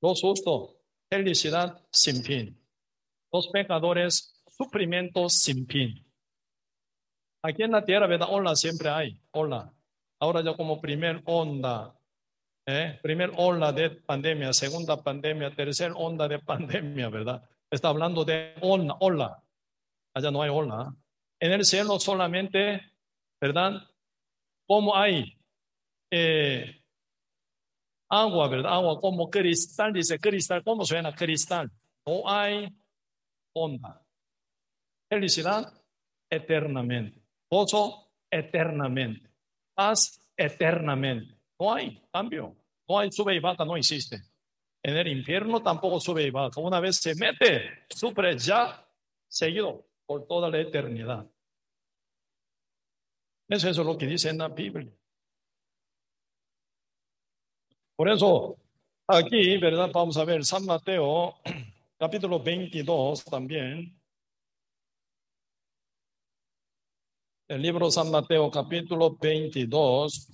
[0.00, 0.76] Los justos,
[1.10, 2.59] felicidad sin fin.
[3.32, 6.06] Los pecadores, sufrimiento sin fin.
[7.42, 8.28] Aquí en la tierra, ¿verdad?
[8.30, 9.20] Hola siempre hay.
[9.32, 9.72] Hola.
[10.20, 11.94] Ahora ya como primer onda.
[12.66, 12.98] ¿eh?
[13.02, 17.42] Primer ola de pandemia, segunda pandemia, tercera onda de pandemia, ¿verdad?
[17.70, 19.42] Está hablando de ola, ola.
[20.14, 20.94] Allá no hay ola.
[21.38, 22.90] En el cielo solamente
[23.40, 23.82] ¿verdad?
[24.66, 25.36] Como hay
[26.10, 26.84] eh,
[28.08, 28.74] agua, ¿verdad?
[28.74, 31.70] Agua como cristal, dice cristal, ¿cómo suena cristal?
[32.06, 32.68] No hay
[33.54, 34.04] onda.
[35.08, 35.72] Felicidad
[36.30, 37.20] eternamente.
[37.50, 39.28] Gozo eternamente.
[39.74, 41.36] Paz eternamente.
[41.58, 42.56] No hay cambio.
[42.88, 44.20] No hay sube y baja, no existe.
[44.82, 46.60] En el infierno tampoco sube y baja.
[46.60, 48.84] Una vez se mete, sufre ya
[49.28, 51.26] seguido por toda la eternidad.
[53.48, 54.92] Es eso lo que dice en la Biblia.
[57.96, 58.56] Por eso,
[59.06, 59.90] aquí, ¿verdad?
[59.92, 61.36] Vamos a ver San Mateo,
[62.00, 63.94] capítulo 22 también.
[67.46, 70.32] El libro San Mateo, capítulo 22,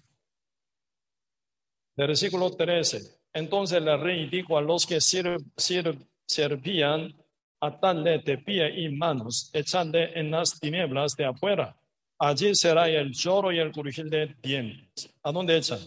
[1.96, 3.18] versículo 13.
[3.32, 7.16] Entonces el rey dijo a los que servían,
[7.60, 11.76] atadle de pie y manos, echadle en las tinieblas de afuera
[12.18, 15.12] Allí será el lloro y el crujir de dientes.
[15.22, 15.80] ¿A dónde echan?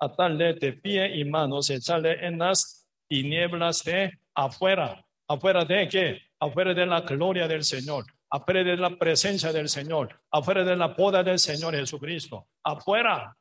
[0.00, 5.04] Atarle de pie y manos, echarle en las tinieblas de afuera.
[5.28, 6.22] ¿Afuera de qué?
[6.40, 10.94] Afuera de la gloria del Señor, afuera de la presencia del Señor, afuera de la
[10.94, 12.46] poda del Señor Jesucristo.
[12.62, 13.34] Afuera.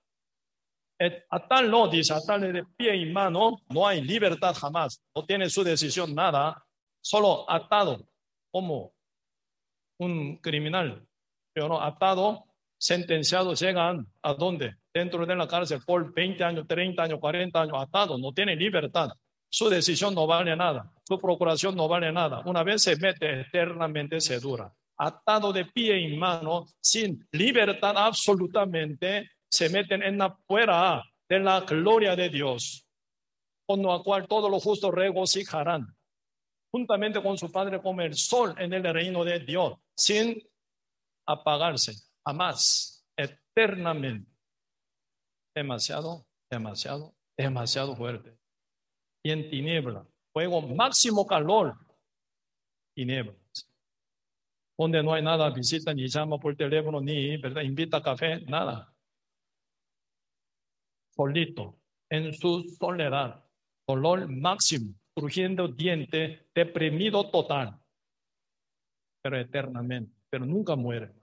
[1.30, 5.02] Atarlo, dice, atarle de pie y mano, no hay libertad jamás.
[5.16, 6.66] No tiene su decisión nada,
[7.00, 8.10] solo atado
[8.52, 8.94] como
[10.00, 11.08] un criminal
[11.58, 12.46] pero atado,
[12.78, 14.76] sentenciado, llegan a dónde?
[14.94, 19.10] Dentro de la cárcel por 20 años, 30 años, 40 años, atado, no tiene libertad.
[19.50, 22.42] Su decisión no vale nada, su procuración no vale nada.
[22.46, 24.74] Una vez se mete, eternamente se dura.
[24.98, 31.62] Atado de pie y mano, sin libertad absolutamente, se meten en la fuera de la
[31.62, 32.86] gloria de Dios,
[33.66, 35.96] con la cual todos los justos regocijarán,
[36.72, 40.42] juntamente con su Padre como el sol en el reino de Dios, sin
[41.26, 41.94] apagarse,
[42.26, 44.30] a más, eternamente.
[45.56, 48.37] Demasiado, demasiado, demasiado fuerte.
[49.28, 51.76] Y en tiniebla, fuego máximo calor,
[52.96, 53.68] tinieblas.
[54.78, 57.62] Donde no hay nada, visita ni llama por teléfono, ni ¿verdad?
[57.64, 58.96] invita a café, nada.
[61.14, 61.78] Solito,
[62.10, 63.44] en su soledad,
[63.86, 67.78] dolor máximo, crujiendo diente, deprimido total,
[69.22, 71.14] pero eternamente, pero nunca muere.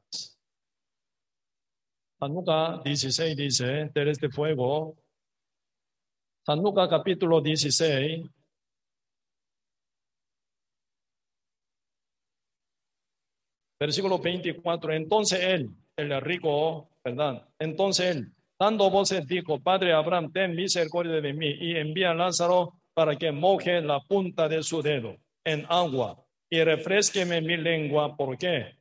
[2.21, 4.95] San Lucas 16 dice, de este fuego.
[6.45, 8.27] San Lucas capítulo 16.
[13.81, 14.93] Versículo 24.
[14.93, 17.49] Entonces él, el rico, ¿verdad?
[17.59, 22.75] Entonces él, dando voces, dijo, Padre Abraham, ten misericordia de mí y envía a Lázaro
[22.93, 28.15] para que moje la punta de su dedo en agua y refresqueme mi lengua.
[28.17, 28.77] ¿Por qué?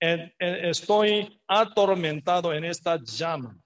[0.00, 3.56] estoy atormentado en esta llama.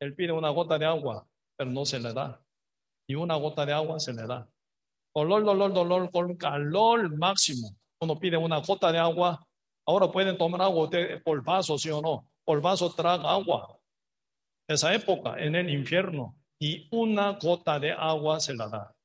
[0.00, 1.24] Él pide una gota de agua,
[1.56, 2.40] pero no se le da.
[3.08, 4.48] Y una gota de agua se le da.
[5.14, 7.76] Dolor, dolor, dolor, con calor máximo.
[8.00, 9.46] Uno pide una gota de agua.
[9.86, 10.90] Ahora pueden tomar agua
[11.24, 12.28] por vaso, sí o no.
[12.44, 13.78] Por vaso traga agua.
[14.68, 16.36] Esa época en el infierno.
[16.58, 18.96] Y una gota de agua se la da.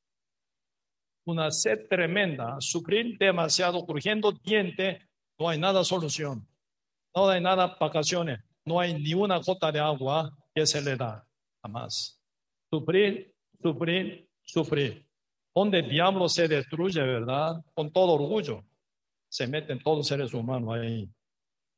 [1.26, 6.48] Una sed tremenda, sufrir demasiado, crujiendo diente, no hay nada solución.
[7.16, 8.40] No hay nada vacaciones.
[8.66, 10.32] No hay ni una gota de agua.
[10.54, 11.26] ¿qué se le da?
[11.64, 12.19] Jamás.
[12.72, 15.06] Sufrir, sufrir, sufrir.
[15.56, 17.64] Donde el diablo se destruye, ¿verdad?
[17.74, 18.64] Con todo orgullo.
[19.30, 21.10] Se meten todos seres humanos ahí.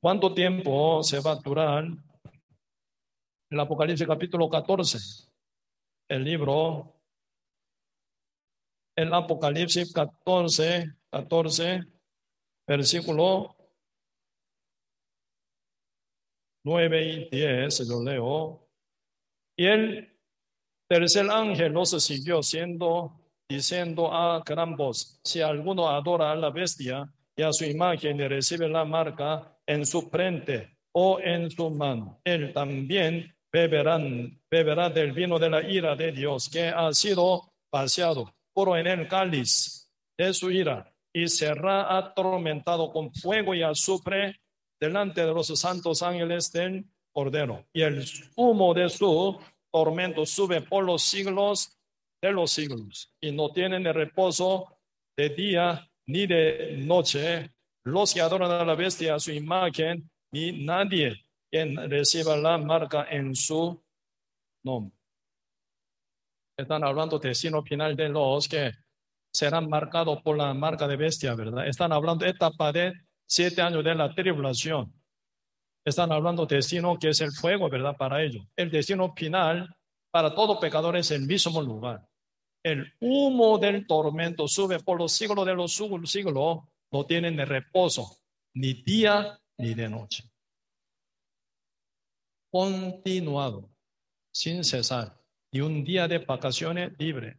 [0.01, 1.85] ¿Cuánto tiempo se va a durar?
[3.49, 4.97] El Apocalipsis capítulo 14.
[6.09, 6.93] El libro.
[8.95, 11.81] El Apocalipsis 14, 14,
[12.67, 13.55] versículo
[16.63, 18.67] 9 y 10, lo leo.
[19.57, 20.10] Y el
[20.91, 23.13] tercer ángel los siguió siendo,
[23.47, 28.27] diciendo a gran voz, si alguno adora a la bestia y a su imagen y
[28.27, 35.13] recibe la marca en su frente o en su mano, él también beberán, beberá del
[35.13, 40.33] vino de la ira de Dios que ha sido vaciado puro en el cáliz de
[40.33, 44.41] su ira y será atormentado con fuego y azufre
[44.77, 47.63] delante de los santos ángeles del Cordero.
[47.71, 49.39] Y el humo de su
[49.71, 51.77] tormento sube por los siglos
[52.21, 54.77] de los siglos y no tienen el reposo
[55.17, 57.51] de día ni de noche
[57.83, 63.07] los que adoran a la bestia a su imagen ni nadie quien reciba la marca
[63.09, 63.83] en su
[64.63, 64.95] nombre.
[66.57, 68.71] Están hablando de sino final de los que
[69.33, 71.67] serán marcados por la marca de bestia, ¿verdad?
[71.67, 72.93] Están hablando de etapa de
[73.25, 74.93] siete años de la tribulación.
[75.83, 77.95] Están hablando de destino que es el fuego, ¿verdad?
[77.97, 78.45] Para ellos.
[78.55, 79.75] El destino final
[80.11, 82.07] para todo pecador es el mismo lugar.
[82.63, 86.59] El humo del tormento sube por los siglos de los siglos,
[86.91, 88.17] no tienen de reposo,
[88.53, 90.29] ni día ni de noche.
[92.51, 93.69] Continuado,
[94.31, 95.17] sin cesar,
[95.51, 97.37] y un día de vacaciones libre.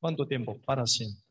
[0.00, 0.58] ¿Cuánto tiempo?
[0.64, 1.22] Para siempre.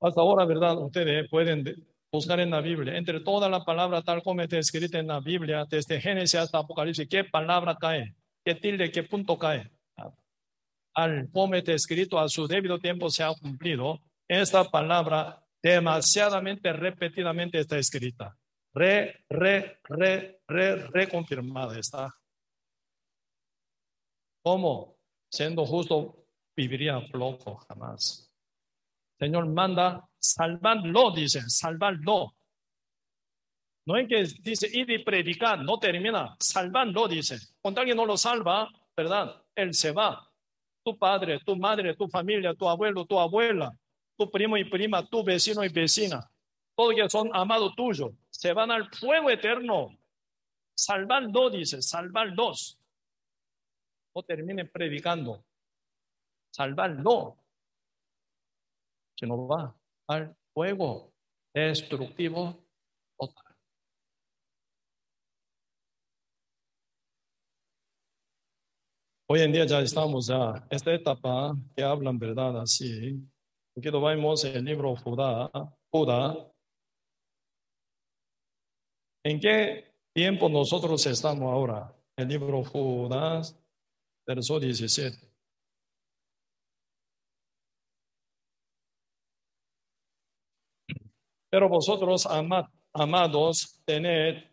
[0.00, 0.78] Hasta ahora, ¿verdad?
[0.78, 1.64] Ustedes pueden
[2.12, 5.64] buscar en la Biblia, entre toda la palabra tal como está escrita en la Biblia,
[5.68, 8.14] desde Génesis hasta Apocalipsis, ¿qué palabra cae?
[8.44, 9.70] ¿Qué tilde, qué punto cae?
[10.94, 14.00] Al como escrito, a su debido tiempo se ha cumplido.
[14.26, 18.34] Esta palabra demasiadamente repetidamente está escrita.
[18.72, 22.14] Re, re, re, re, reconfirmada está.
[24.42, 24.96] ¿Cómo?
[25.30, 26.24] Siendo justo,
[26.56, 28.25] viviría flojo jamás.
[29.18, 32.34] Señor manda salvarlo, dice, salvarlo.
[33.86, 37.38] No es que dice ir y predicar, no termina, salvarlo, dice.
[37.60, 39.42] Cuando alguien no lo salva, ¿verdad?
[39.54, 40.30] Él se va.
[40.84, 43.72] Tu padre, tu madre, tu familia, tu abuelo, tu abuela,
[44.16, 46.30] tu primo y prima, tu vecino y vecina,
[46.76, 49.98] todos que son amados tuyos, se van al fuego eterno.
[50.74, 52.78] Salvarlo, dice, salvarlos.
[54.14, 55.44] No termine predicando.
[56.50, 57.45] Salvarlo
[59.18, 59.74] se nos va
[60.08, 61.12] al fuego
[61.54, 62.62] destructivo.
[69.28, 73.20] Hoy en día ya estamos a esta etapa que hablan verdad así.
[73.76, 75.50] Aquí vemos el libro Judá,
[75.90, 76.52] Judá.
[79.24, 81.92] ¿En qué tiempo nosotros estamos ahora?
[82.16, 83.42] El libro Judá,
[84.24, 85.25] verso 17.
[91.56, 92.28] Pero vosotros,
[92.92, 94.44] amados, tened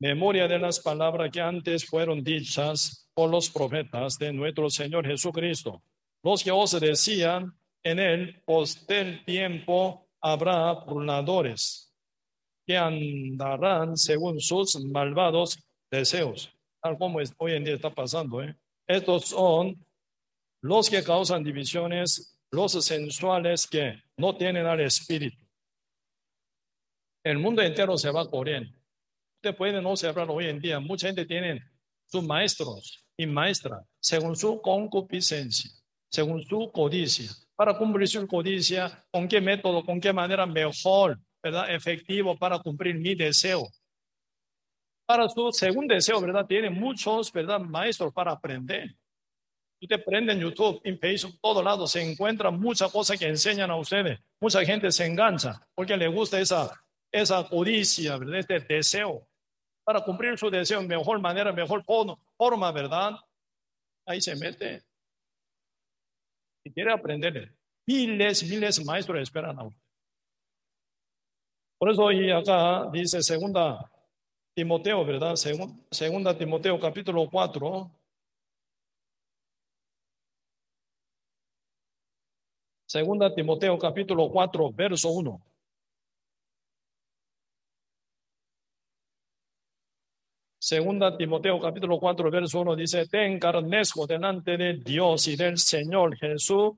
[0.00, 5.82] memoria de las palabras que antes fueron dichas por los profetas de nuestro Señor Jesucristo,
[6.22, 7.52] los que os decían,
[7.82, 11.94] en el postel tiempo habrá burladores
[12.66, 16.50] que andarán según sus malvados deseos,
[16.82, 18.42] tal como hoy en día está pasando.
[18.42, 18.56] ¿eh?
[18.86, 19.84] Estos son
[20.62, 25.49] los que causan divisiones, los sensuales que no tienen al Espíritu
[27.24, 28.70] el mundo entero se va corriendo.
[29.42, 30.80] Usted puede no hablar hoy en día.
[30.80, 31.62] Mucha gente tiene
[32.06, 35.70] sus maestros y maestras según su concupiscencia,
[36.10, 37.30] según su codicia.
[37.54, 42.96] Para cumplir su codicia, ¿con qué método, con qué manera mejor, verdad, efectivo para cumplir
[42.96, 43.68] mi deseo?
[45.06, 46.46] Para su segundo deseo, ¿verdad?
[46.46, 47.60] Tiene muchos, ¿verdad?
[47.60, 48.94] Maestros para aprender.
[49.82, 53.76] Usted prende en YouTube, en Facebook, todo lado, se encuentra muchas cosas que enseñan a
[53.76, 54.20] ustedes.
[54.40, 56.70] Mucha gente se engancha porque le gusta esa
[57.12, 58.38] esa codicia, ¿verdad?
[58.38, 59.26] Este deseo
[59.84, 63.12] para cumplir su deseo mejor manera, mejor forma, ¿verdad?
[64.06, 64.84] Ahí se mete.
[66.64, 67.52] Y quiere aprender.
[67.86, 69.80] Miles, miles maestros esperan a usted.
[71.78, 73.90] Por eso hoy acá dice segunda
[74.54, 75.34] Timoteo, ¿verdad?
[75.90, 77.90] Segunda Timoteo capítulo 4.
[82.86, 85.49] Segunda Timoteo capítulo 4, verso 1.
[90.70, 96.16] Segunda Timoteo capítulo 4 verso 1 dice, ten carnesco delante de Dios y del Señor
[96.16, 96.74] Jesús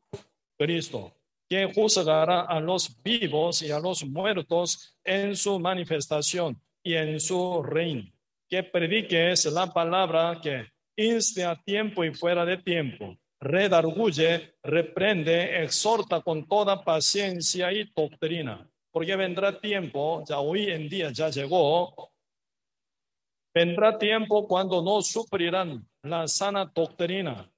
[0.57, 1.13] Cristo,
[1.47, 7.63] que juzgará a los vivos y a los muertos en su manifestación y en su
[7.63, 8.11] reino.
[8.49, 16.23] Que prediques la palabra que inste a tiempo y fuera de tiempo, redarguye, reprende, exhorta
[16.23, 22.12] con toda paciencia y doctrina, porque vendrá tiempo, ya hoy en día ya llegó,
[23.55, 27.51] vendrá tiempo cuando no sufrirán la sana doctrina,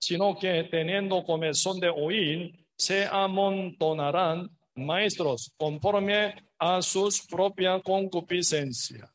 [0.00, 9.10] sino que teniendo comezón de oír, se amontonarán maestros conforme a sus propia concupiscencia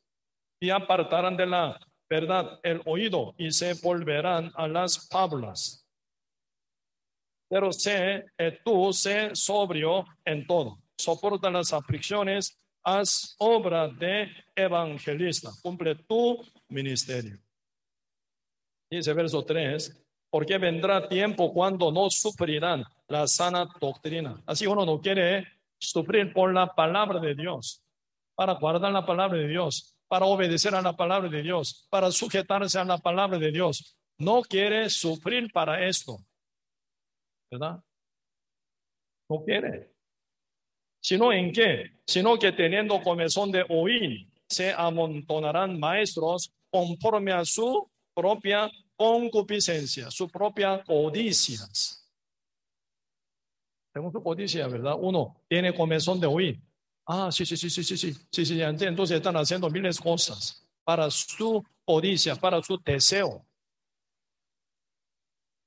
[0.59, 1.79] y apartarán de la
[2.09, 5.85] verdad el oído y se volverán a las fábulas.
[7.49, 15.51] Pero sé, eh, tú sé sobrio en todo, soporta las aflicciones, haz obra de evangelista,
[15.61, 17.37] cumple tu ministerio.
[18.89, 24.41] Dice verso 3, porque vendrá tiempo cuando no sufrirán la sana doctrina.
[24.45, 25.47] Así uno no quiere
[25.77, 27.83] sufrir por la palabra de Dios,
[28.35, 32.79] para guardar la palabra de Dios, para obedecer a la palabra de Dios, para sujetarse
[32.79, 33.97] a la palabra de Dios.
[34.17, 36.17] No quiere sufrir para esto.
[37.49, 37.83] ¿Verdad?
[39.29, 39.90] No quiere.
[41.01, 41.91] Sino en qué?
[42.05, 50.29] Sino que teniendo comezón de oír, se amontonarán maestros conforme a su propia concupiscencia, su
[50.29, 52.07] propia codicias.
[53.93, 54.95] Según su codicia, ¿verdad?
[54.99, 56.61] Uno tiene comezón de oír.
[57.05, 60.65] Ah, sí, sí, sí, sí, sí, sí, sí, sí, entonces están haciendo miles de cosas
[60.83, 63.45] para su codicia, para su deseo.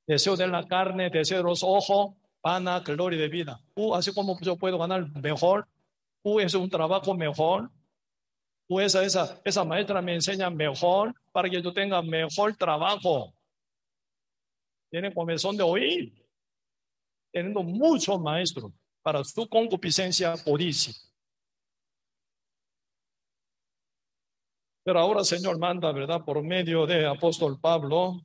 [0.06, 2.14] Deseo de la carne, deseo de los ojos,
[2.44, 3.58] pana, gloria de vida.
[3.74, 5.66] Uh, así como yo puedo ganar mejor,
[6.24, 7.70] uh, es un trabajo mejor,
[8.68, 13.32] uh, esa, esa, esa maestra me enseña mejor para que yo tenga mejor trabajo.
[14.90, 16.12] Tiene comezón de oír
[17.32, 20.92] teniendo muchos maestros para su concupiscencia codicia.
[24.84, 26.22] Pero ahora Señor manda, ¿verdad?
[26.22, 28.20] Por medio de apóstol Pablo,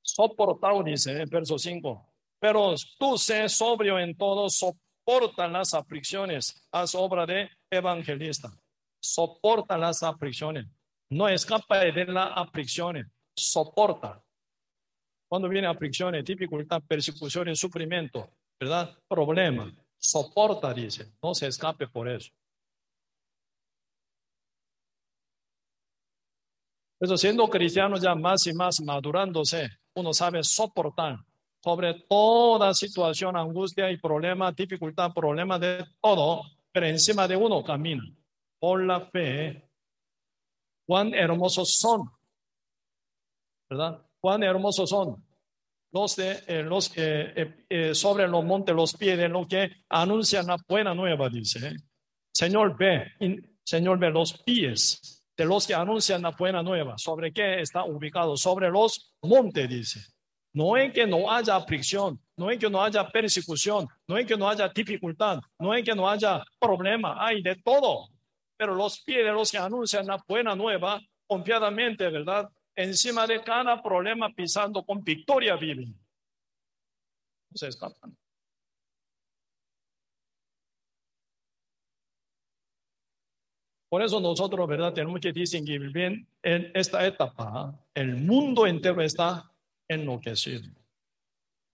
[0.00, 2.13] soportado, dice en verso 5.
[2.44, 8.52] Pero tú sé sobrio en todo, soporta las aflicciones, haz obra de evangelista.
[9.02, 10.66] Soporta las aflicciones.
[11.08, 14.22] No escapa de las aflicciones, soporta.
[15.26, 18.28] Cuando viene aflicciones, dificultad, persecuciones, sufrimiento,
[18.60, 18.94] ¿verdad?
[19.08, 22.30] Problema, soporta, dice, no se escape por eso.
[26.98, 31.24] Pero siendo cristiano ya más y más madurándose, uno sabe soportar
[31.64, 38.04] sobre toda situación, angustia y problema, dificultad, problema de todo, pero encima de uno camina
[38.58, 39.66] por la fe.
[40.86, 42.10] Cuán hermosos son,
[43.70, 43.98] ¿verdad?
[44.20, 45.24] Cuán hermosos son
[45.90, 50.46] los, de, eh, los eh, eh, sobre los montes, los pies de los que anuncian
[50.46, 51.74] la buena nueva, dice.
[52.30, 53.12] Señor, ve,
[53.64, 56.98] Señor, ve los pies de los que anuncian la buena nueva.
[56.98, 58.36] ¿Sobre qué está ubicado?
[58.36, 60.13] Sobre los montes, dice.
[60.54, 64.36] No es que no haya aflicción, no es que no haya persecución, no es que
[64.36, 68.08] no haya dificultad, no es que no haya problema, hay de todo.
[68.56, 72.48] Pero los pies de los que anuncian la buena nueva, confiadamente, ¿verdad?
[72.76, 75.92] Encima de cada problema pisando con victoria viven.
[77.50, 78.16] No se escapan.
[83.88, 84.92] Por eso nosotros, ¿verdad?
[84.92, 87.76] Tenemos que distinguir bien en esta etapa.
[87.92, 89.50] El mundo entero está
[89.88, 90.70] enloquecido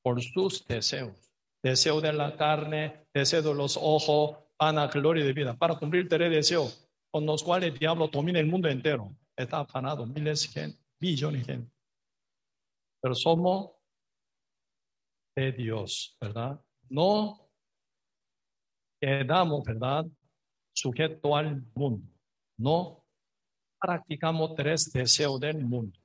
[0.02, 1.32] por sus deseos.
[1.62, 5.54] Deseo de la carne, deseo de los ojos, pana, gloria de vida.
[5.56, 9.14] Para cumplir tres deseos con los cuales el diablo domina el mundo entero.
[9.36, 11.72] Está afanado miles de gente, billones de gente.
[13.02, 13.72] Pero somos
[15.36, 16.60] de Dios, ¿verdad?
[16.88, 17.50] No
[19.00, 20.06] quedamos, ¿verdad?
[20.72, 22.06] Sujeto al mundo.
[22.58, 23.04] No
[23.80, 25.98] practicamos tres deseos del mundo,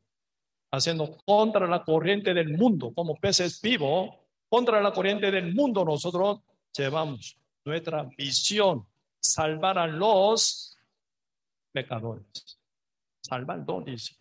[0.76, 4.15] haciendo contra la corriente del mundo, como peces vivos,
[4.49, 6.41] contra la corriente del mundo nosotros
[6.76, 8.85] llevamos nuestra visión,
[9.19, 10.77] salvar a los
[11.72, 12.60] pecadores.
[13.22, 14.15] Salvar dice.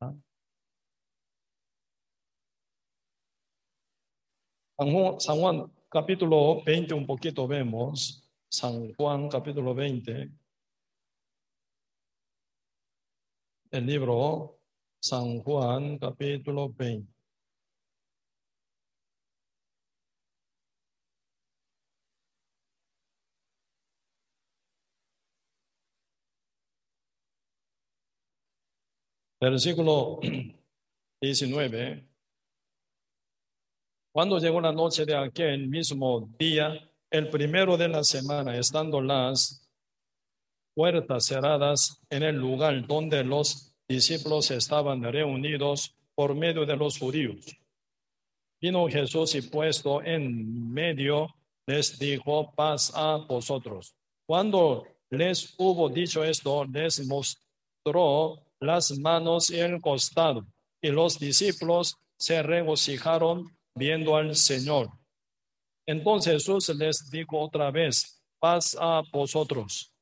[0.00, 0.14] ¿Ah?
[4.78, 8.22] San Juan, San Juan capítulo 20, un poquito vemos.
[8.48, 10.30] San Juan capítulo 20.
[13.70, 14.59] el libro
[15.00, 17.10] San Juan capítulo 20.
[29.40, 30.20] Versículo
[31.20, 32.06] 19.
[34.12, 36.74] Cuando llegó la noche de aquel mismo día,
[37.10, 39.66] el primero de la semana, estando las
[40.74, 47.44] puertas cerradas en el lugar donde los discípulos estaban reunidos por medio de los judíos.
[48.60, 51.26] Vino Jesús y puesto en medio
[51.66, 53.96] les dijo, paz a vosotros.
[54.26, 60.46] Cuando les hubo dicho esto, les mostró las manos y el costado,
[60.80, 64.90] y los discípulos se regocijaron viendo al Señor.
[65.86, 69.92] Entonces Jesús les dijo otra vez, paz a vosotros.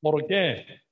[0.00, 0.83] ¿Por qué?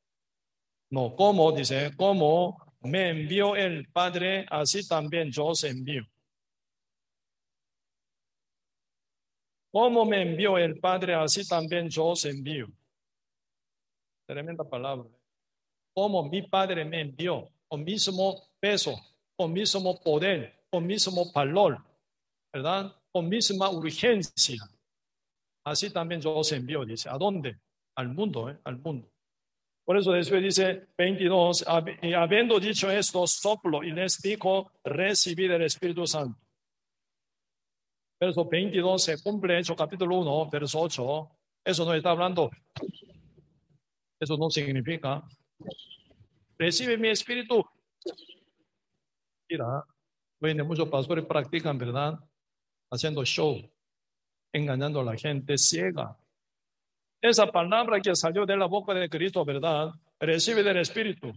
[0.93, 1.52] No, ¿cómo?
[1.52, 6.02] Dice, ¿cómo me envió el Padre, así también yo os envío.
[9.73, 12.66] ¿Cómo me envió el Padre, así también yo os envío.
[14.27, 15.09] Tremenda palabra.
[15.94, 18.94] Como mi Padre me envió, con mismo peso,
[19.35, 21.82] con mismo poder, con mismo valor,
[22.52, 22.94] ¿verdad?
[23.10, 24.62] Con misma urgencia.
[25.64, 27.09] Así también yo os envío, dice.
[27.09, 27.59] ¿A dónde?
[27.94, 28.59] al mundo, ¿eh?
[28.64, 29.11] al mundo.
[29.84, 31.64] Por eso después dice 22,
[32.02, 36.38] y habiendo dicho esto, soplo y les dijo, recibid el Espíritu Santo.
[38.20, 41.30] Verso 22 se cumple hecho capítulo 1, verso 8.
[41.64, 42.50] Eso no está hablando.
[44.20, 45.24] Eso no significa.
[46.56, 47.64] Recibe mi espíritu.
[49.50, 49.84] Mira,
[50.40, 52.16] hoy muchos pastores practican, ¿verdad?
[52.88, 53.60] Haciendo show,
[54.52, 56.16] engañando a la gente ciega.
[57.23, 59.93] Esa palabra que salió de la boca de Cristo, ¿verdad?
[60.19, 61.32] Recibe del Espíritu.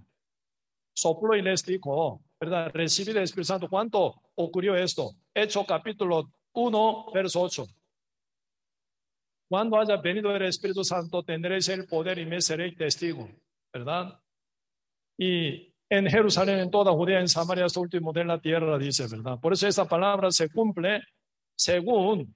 [0.91, 2.71] Sopló y les dijo, ¿verdad?
[2.73, 3.69] Recibe del Espíritu Santo.
[3.69, 5.11] ¿Cuánto ocurrió esto?
[5.31, 7.67] Hecho capítulo 1, verso 8.
[9.47, 13.29] Cuando haya venido el Espíritu Santo, tendréis el poder y me seréis testigo,
[13.71, 14.19] ¿verdad?
[15.19, 19.39] Y en Jerusalén, en toda Judea, en Samaria, hasta último de la tierra, dice, ¿verdad?
[19.39, 21.03] Por eso esta palabra se cumple
[21.55, 22.35] según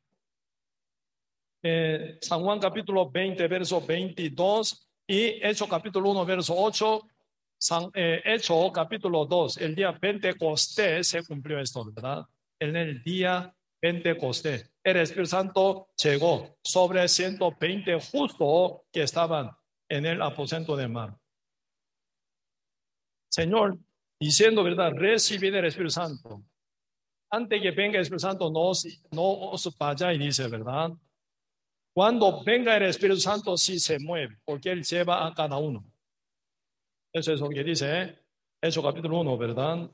[1.61, 7.01] eh, San Juan capítulo 20, verso 22 y Hecho capítulo 1, verso 8,
[7.57, 12.25] San, eh, Hecho capítulo 2, el día Pentecostés se cumplió esto, ¿verdad?
[12.59, 19.51] En el día Pentecostés, el Espíritu Santo llegó sobre 120 justos que estaban
[19.89, 21.17] en el aposento de mar.
[23.29, 23.77] Señor,
[24.19, 26.43] diciendo verdad, recibid el Espíritu Santo.
[27.31, 28.71] Antes que venga el Espíritu Santo, no,
[29.11, 29.77] no os
[30.13, 30.91] y dice, ¿verdad?
[31.99, 35.83] Cuando venga el Espíritu Santo, sí se mueve, porque Él lleva a cada uno.
[37.11, 38.19] Eso es lo que dice, ¿eh?
[38.61, 39.91] Eso capítulo 1, ¿verdad?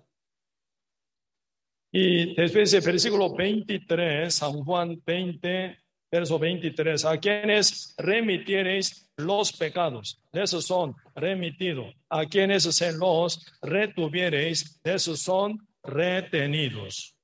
[1.91, 5.79] Y después el versículo 23, San Juan 20,
[6.11, 11.91] verso 23, a quienes remitiereis los pecados, de esos son remitidos.
[12.09, 17.17] A quienes se los retuviereis, de esos son retenidos.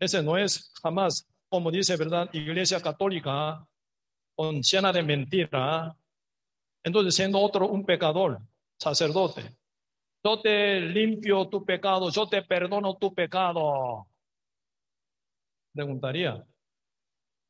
[0.00, 2.30] Ese no es jamás, como dice, ¿verdad?
[2.32, 3.62] Iglesia católica,
[4.36, 5.96] llena de mentira,
[6.82, 8.40] entonces siendo otro un pecador,
[8.78, 9.56] sacerdote.
[10.24, 14.06] Yo te limpio tu pecado, yo te perdono tu pecado.
[15.72, 16.44] Preguntaría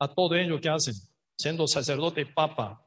[0.01, 0.95] a todo ello que hacen,
[1.39, 2.85] siendo sacerdote y papa,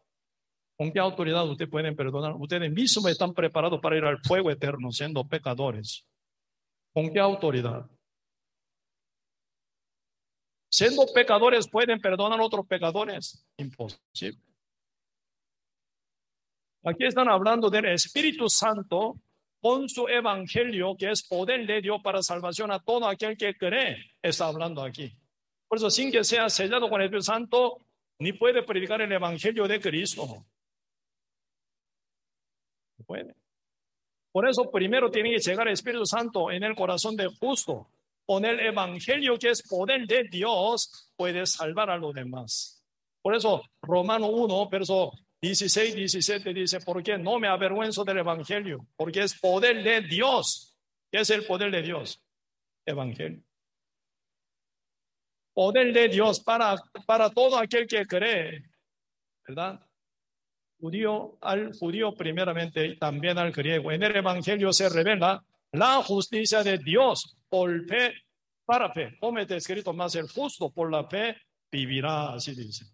[0.78, 2.36] ¿con qué autoridad ustedes pueden perdonar?
[2.36, 6.06] Ustedes mismos están preparados para ir al fuego eterno siendo pecadores.
[6.94, 7.90] ¿Con qué autoridad?
[10.69, 13.45] Siendo pecadores, ¿pueden perdonar a otros pecadores?
[13.57, 14.41] Imposible.
[16.84, 19.18] Aquí están hablando del Espíritu Santo
[19.60, 24.11] con su evangelio, que es poder de Dios para salvación a todo aquel que cree.
[24.22, 25.11] Está hablando aquí.
[25.68, 27.77] Por eso, sin que sea sellado con el Espíritu Santo,
[28.19, 30.45] ni puede predicar el evangelio de Cristo.
[33.06, 33.35] Puede.
[34.31, 37.88] Por eso, primero tiene que llegar el Espíritu Santo en el corazón del justo
[38.28, 42.84] con el Evangelio que es poder de Dios, puede salvar a los demás.
[43.22, 49.22] Por eso, Romano 1, verso 16, 17 dice, porque no me avergüenzo del Evangelio, porque
[49.22, 50.76] es poder de Dios.
[51.10, 52.22] ¿Qué es el poder de Dios?
[52.86, 53.41] Evangelio.
[55.54, 56.76] Poder de Dios para,
[57.06, 58.62] para todo aquel que cree,
[59.48, 59.80] ¿verdad?
[60.82, 63.90] Judío al judío primeramente y también al griego.
[63.90, 65.41] En el Evangelio se revela
[65.72, 68.14] la justicia de Dios por fe,
[68.65, 69.18] para fe.
[69.19, 71.38] Como está escrito más, el justo por la fe
[71.72, 72.86] vivirá, así dice.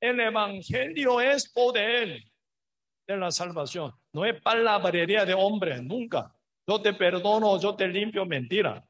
[0.00, 2.22] El Evangelio es poder
[3.06, 3.92] de la salvación.
[4.12, 6.34] No es palabrería de hombre, nunca.
[6.66, 8.84] Yo te perdono, yo te limpio, mentira.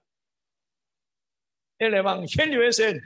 [1.79, 3.01] El Evangelio es el,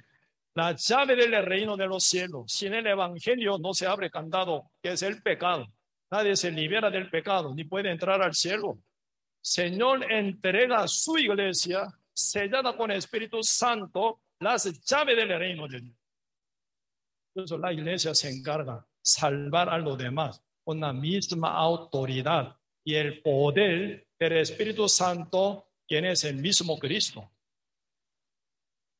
[0.54, 2.52] la llave del reino de los cielos.
[2.52, 5.66] Sin el Evangelio no se abre candado, que es el pecado.
[6.10, 8.78] Nadie se libera del pecado, ni puede entrar al cielo.
[9.40, 15.96] Señor entrega a su iglesia sellada con Espíritu Santo las llaves del reino de Dios.
[17.34, 23.22] Eso la iglesia se encarga salvar a los demás con la misma autoridad y el
[23.22, 27.30] poder del Espíritu Santo, quien es el mismo Cristo.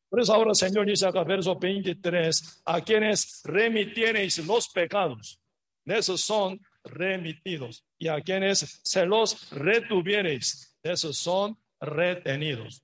[0.08, 5.40] Por eso ahora Señor dice acá, verso 23, a quienes remitiereis los pecados,
[5.84, 7.84] esos son remitidos.
[7.98, 12.82] Y a quienes se los retuviereis, esos son retenidos.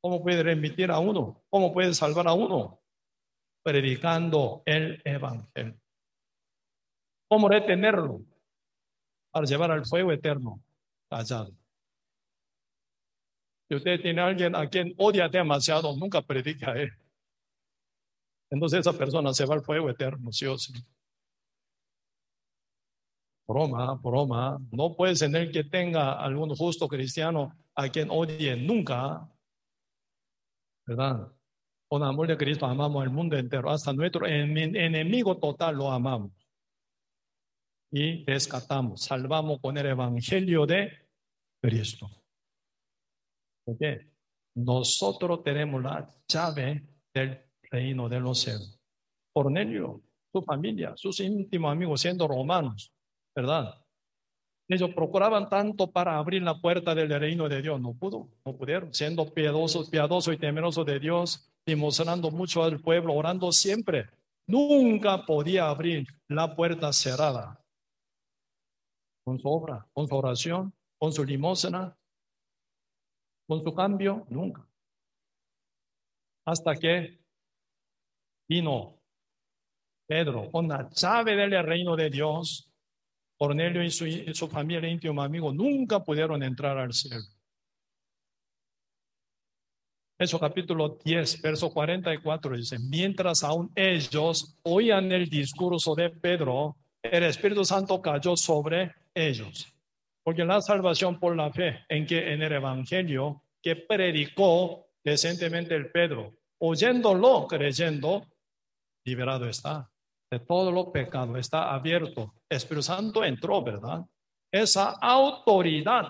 [0.00, 1.44] ¿Cómo puede remitir a uno?
[1.50, 2.80] ¿Cómo puede salvar a uno?
[3.62, 5.80] Predicando el Evangelio.
[7.28, 8.20] ¿Cómo retenerlo?
[9.32, 10.62] Para llevar al fuego eterno,
[11.10, 11.52] callado.
[13.68, 16.92] Si usted tiene a alguien a quien odia demasiado, nunca predica a él.
[18.50, 20.72] Entonces esa persona se va al fuego eterno, sí o sí.
[23.46, 24.58] Broma, broma.
[24.72, 29.28] No puede tener que tenga algún justo cristiano a quien odie nunca.
[30.86, 31.32] ¿Verdad?
[31.88, 33.70] Con amor de Cristo amamos al mundo entero.
[33.70, 36.32] Hasta nuestro enemigo total lo amamos.
[37.92, 40.90] Y rescatamos, salvamos con el evangelio de
[41.62, 42.10] Cristo.
[43.64, 44.10] Porque
[44.56, 47.40] nosotros tenemos la llave del
[47.70, 48.80] reino de los cielos.
[49.32, 50.02] Cornelio,
[50.32, 52.92] su familia, sus íntimos amigos, siendo romanos,
[53.36, 53.84] ¿verdad?
[54.68, 58.92] Ellos procuraban tanto para abrir la puerta del reino de Dios, no pudo, no pudieron,
[58.92, 64.08] siendo piadosos, piadosos y temerosos de Dios, demostrando mucho al pueblo, orando siempre.
[64.48, 67.60] Nunca podía abrir la puerta cerrada.
[69.24, 71.96] Con su obra, con su oración, con su limosna,
[73.46, 74.66] con su cambio, nunca.
[76.44, 77.20] Hasta que
[78.48, 78.98] vino
[80.08, 82.70] Pedro con la llave del reino de Dios
[83.36, 87.24] Cornelio y su, familia íntimo amigo nunca pudieron entrar al cielo.
[90.18, 97.24] Eso capítulo 10, verso 44 dice, mientras aún ellos oían el discurso de Pedro, el
[97.24, 99.70] Espíritu Santo cayó sobre ellos.
[100.22, 105.90] Porque la salvación por la fe en que en el Evangelio que predicó decentemente el
[105.90, 108.26] Pedro, oyéndolo, creyendo,
[109.04, 109.90] liberado está
[110.38, 112.34] de todos los pecados, está abierto.
[112.48, 114.04] Espíritu Santo entró, ¿verdad?
[114.50, 116.08] Esa autoridad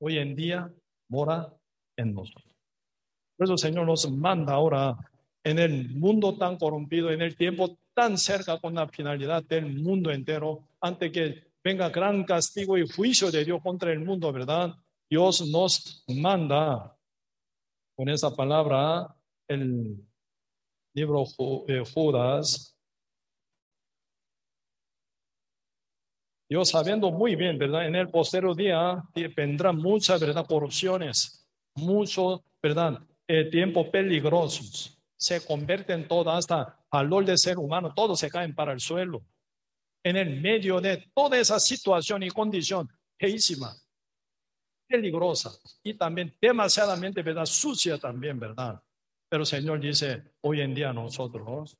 [0.00, 0.70] hoy en día
[1.08, 1.52] mora
[1.96, 2.54] en nosotros.
[3.36, 4.96] Por eso el Señor nos manda ahora
[5.42, 10.10] en el mundo tan corrompido, en el tiempo tan cerca con la finalidad del mundo
[10.10, 14.74] entero, antes que venga gran castigo y juicio de Dios contra el mundo, ¿verdad?
[15.08, 16.96] Dios nos manda
[17.96, 19.14] con esa palabra
[19.48, 20.04] el
[20.94, 21.24] libro
[21.68, 22.74] eh, Judas,
[26.48, 27.86] Dios sabiendo muy bien, ¿verdad?
[27.86, 29.02] En el postero día
[29.34, 30.46] vendrán muchas, ¿verdad?
[30.46, 33.00] Corrupciones, muchos, ¿verdad?
[33.26, 34.96] Eh, tiempos peligrosos.
[35.16, 39.22] Se convierten todas hasta valor de ser humano, todos se caen para el suelo.
[40.04, 42.88] En el medio de toda esa situación y condición
[43.18, 43.74] feísima,
[44.86, 45.50] peligrosa
[45.82, 47.46] y también demasiadamente, ¿verdad?
[47.46, 48.80] Sucia también, ¿verdad?
[49.28, 51.76] Pero el Señor dice, hoy en día nosotros,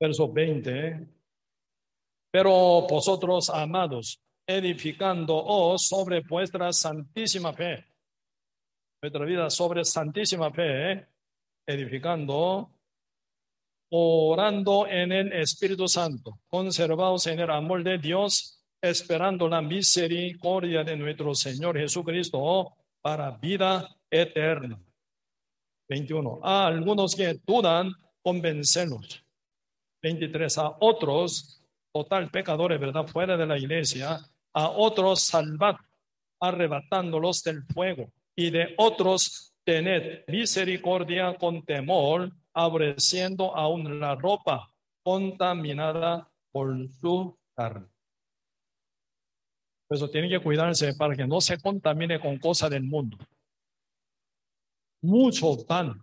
[0.00, 1.06] verso 20,
[2.30, 7.84] pero vosotros, amados, edificando sobre vuestra santísima fe,
[9.00, 11.06] vuestra vida sobre santísima fe,
[11.66, 12.70] edificando,
[13.90, 20.96] orando en el Espíritu Santo, conservados en el amor de Dios, esperando la misericordia de
[20.96, 24.83] nuestro Señor Jesucristo para vida eterna.
[25.88, 26.40] 21.
[26.42, 27.92] A algunos que dudan,
[28.22, 29.24] convencerlos.
[30.02, 30.58] 23.
[30.58, 31.62] A otros,
[31.92, 33.06] total pecadores, ¿verdad?
[33.06, 34.18] Fuera de la iglesia.
[34.52, 35.76] A otros, salvad,
[36.40, 38.10] arrebatándolos del fuego.
[38.36, 44.70] Y de otros, tened misericordia con temor, aborreciendo aún la ropa
[45.02, 47.88] contaminada por su carne.
[49.90, 53.18] Eso tiene que cuidarse para que no se contamine con cosas del mundo.
[55.04, 56.02] Muchos dan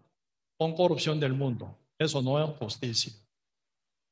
[0.59, 1.75] con corrupción del mundo.
[1.97, 3.11] Eso no es justicia.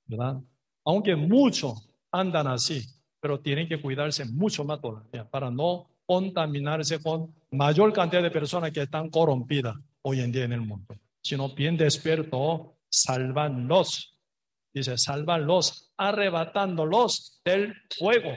[0.08, 0.42] ¿Verdad?
[0.84, 2.82] Aunque muchos andan así,
[3.20, 8.72] pero tienen que cuidarse mucho más todavía para no contaminarse con mayor cantidad de personas
[8.72, 10.96] que están corrompidas hoy en día en el mundo.
[11.22, 14.18] Sino bien despierto, salvanlos.
[14.74, 18.32] Dice, salvanlos, arrebatándolos del fuego,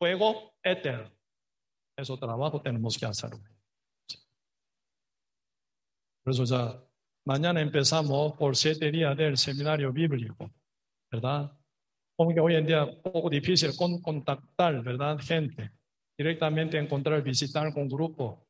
[0.00, 1.12] fuego eterno.
[1.96, 3.30] Eso trabajo tenemos que hacer.
[6.22, 6.80] Por eso ya
[7.24, 10.50] mañana empezamos por siete días del seminario bíblico,
[11.10, 11.52] ¿verdad?
[12.16, 15.18] Como que hoy en día es poco difícil con, contactar, ¿verdad?
[15.18, 15.70] Gente.
[16.16, 18.46] directamente encontrar, visitar con grupo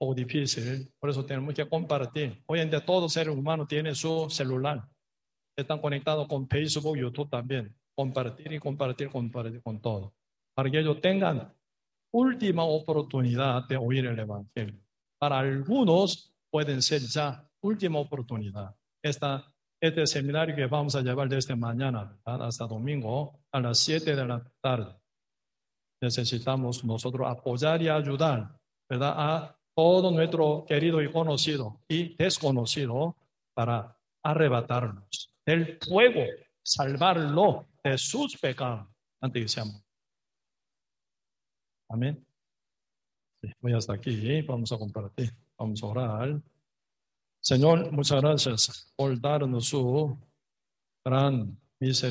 [0.00, 0.92] o difícil.
[0.98, 2.42] Por eso tenemos que compartir.
[2.46, 4.82] Hoy en día todo ser humano tiene su celular.
[5.56, 7.76] Están conectados con Facebook, YouTube también.
[7.94, 10.14] Compartir y compartir, compartir con todo.
[10.54, 11.54] Para que ellos tengan
[12.12, 14.80] última oportunidad de oír el Evangelio.
[15.18, 18.74] Para algunos pueden ser ya última oportunidad.
[19.02, 19.44] Esta,
[19.80, 24.44] este seminario que vamos a llevar desde mañana hasta domingo a las 7 de la
[24.60, 24.94] tarde.
[26.02, 28.58] Necesitamos nosotros apoyar y ayudar
[28.88, 29.14] ¿verdad?
[29.16, 33.16] a todo nuestro querido y conocido y desconocido
[33.54, 36.24] para arrebatarnos del fuego,
[36.62, 38.86] salvarlo de sus pecados
[39.20, 39.82] antes que seamos.
[41.88, 42.24] Amén.
[43.60, 45.32] voy hasta aquí, vamos a compartir,
[45.82, 46.40] orar.
[47.40, 50.16] Señor, muchas gracias por darnos su
[51.04, 52.08] gran misericordia.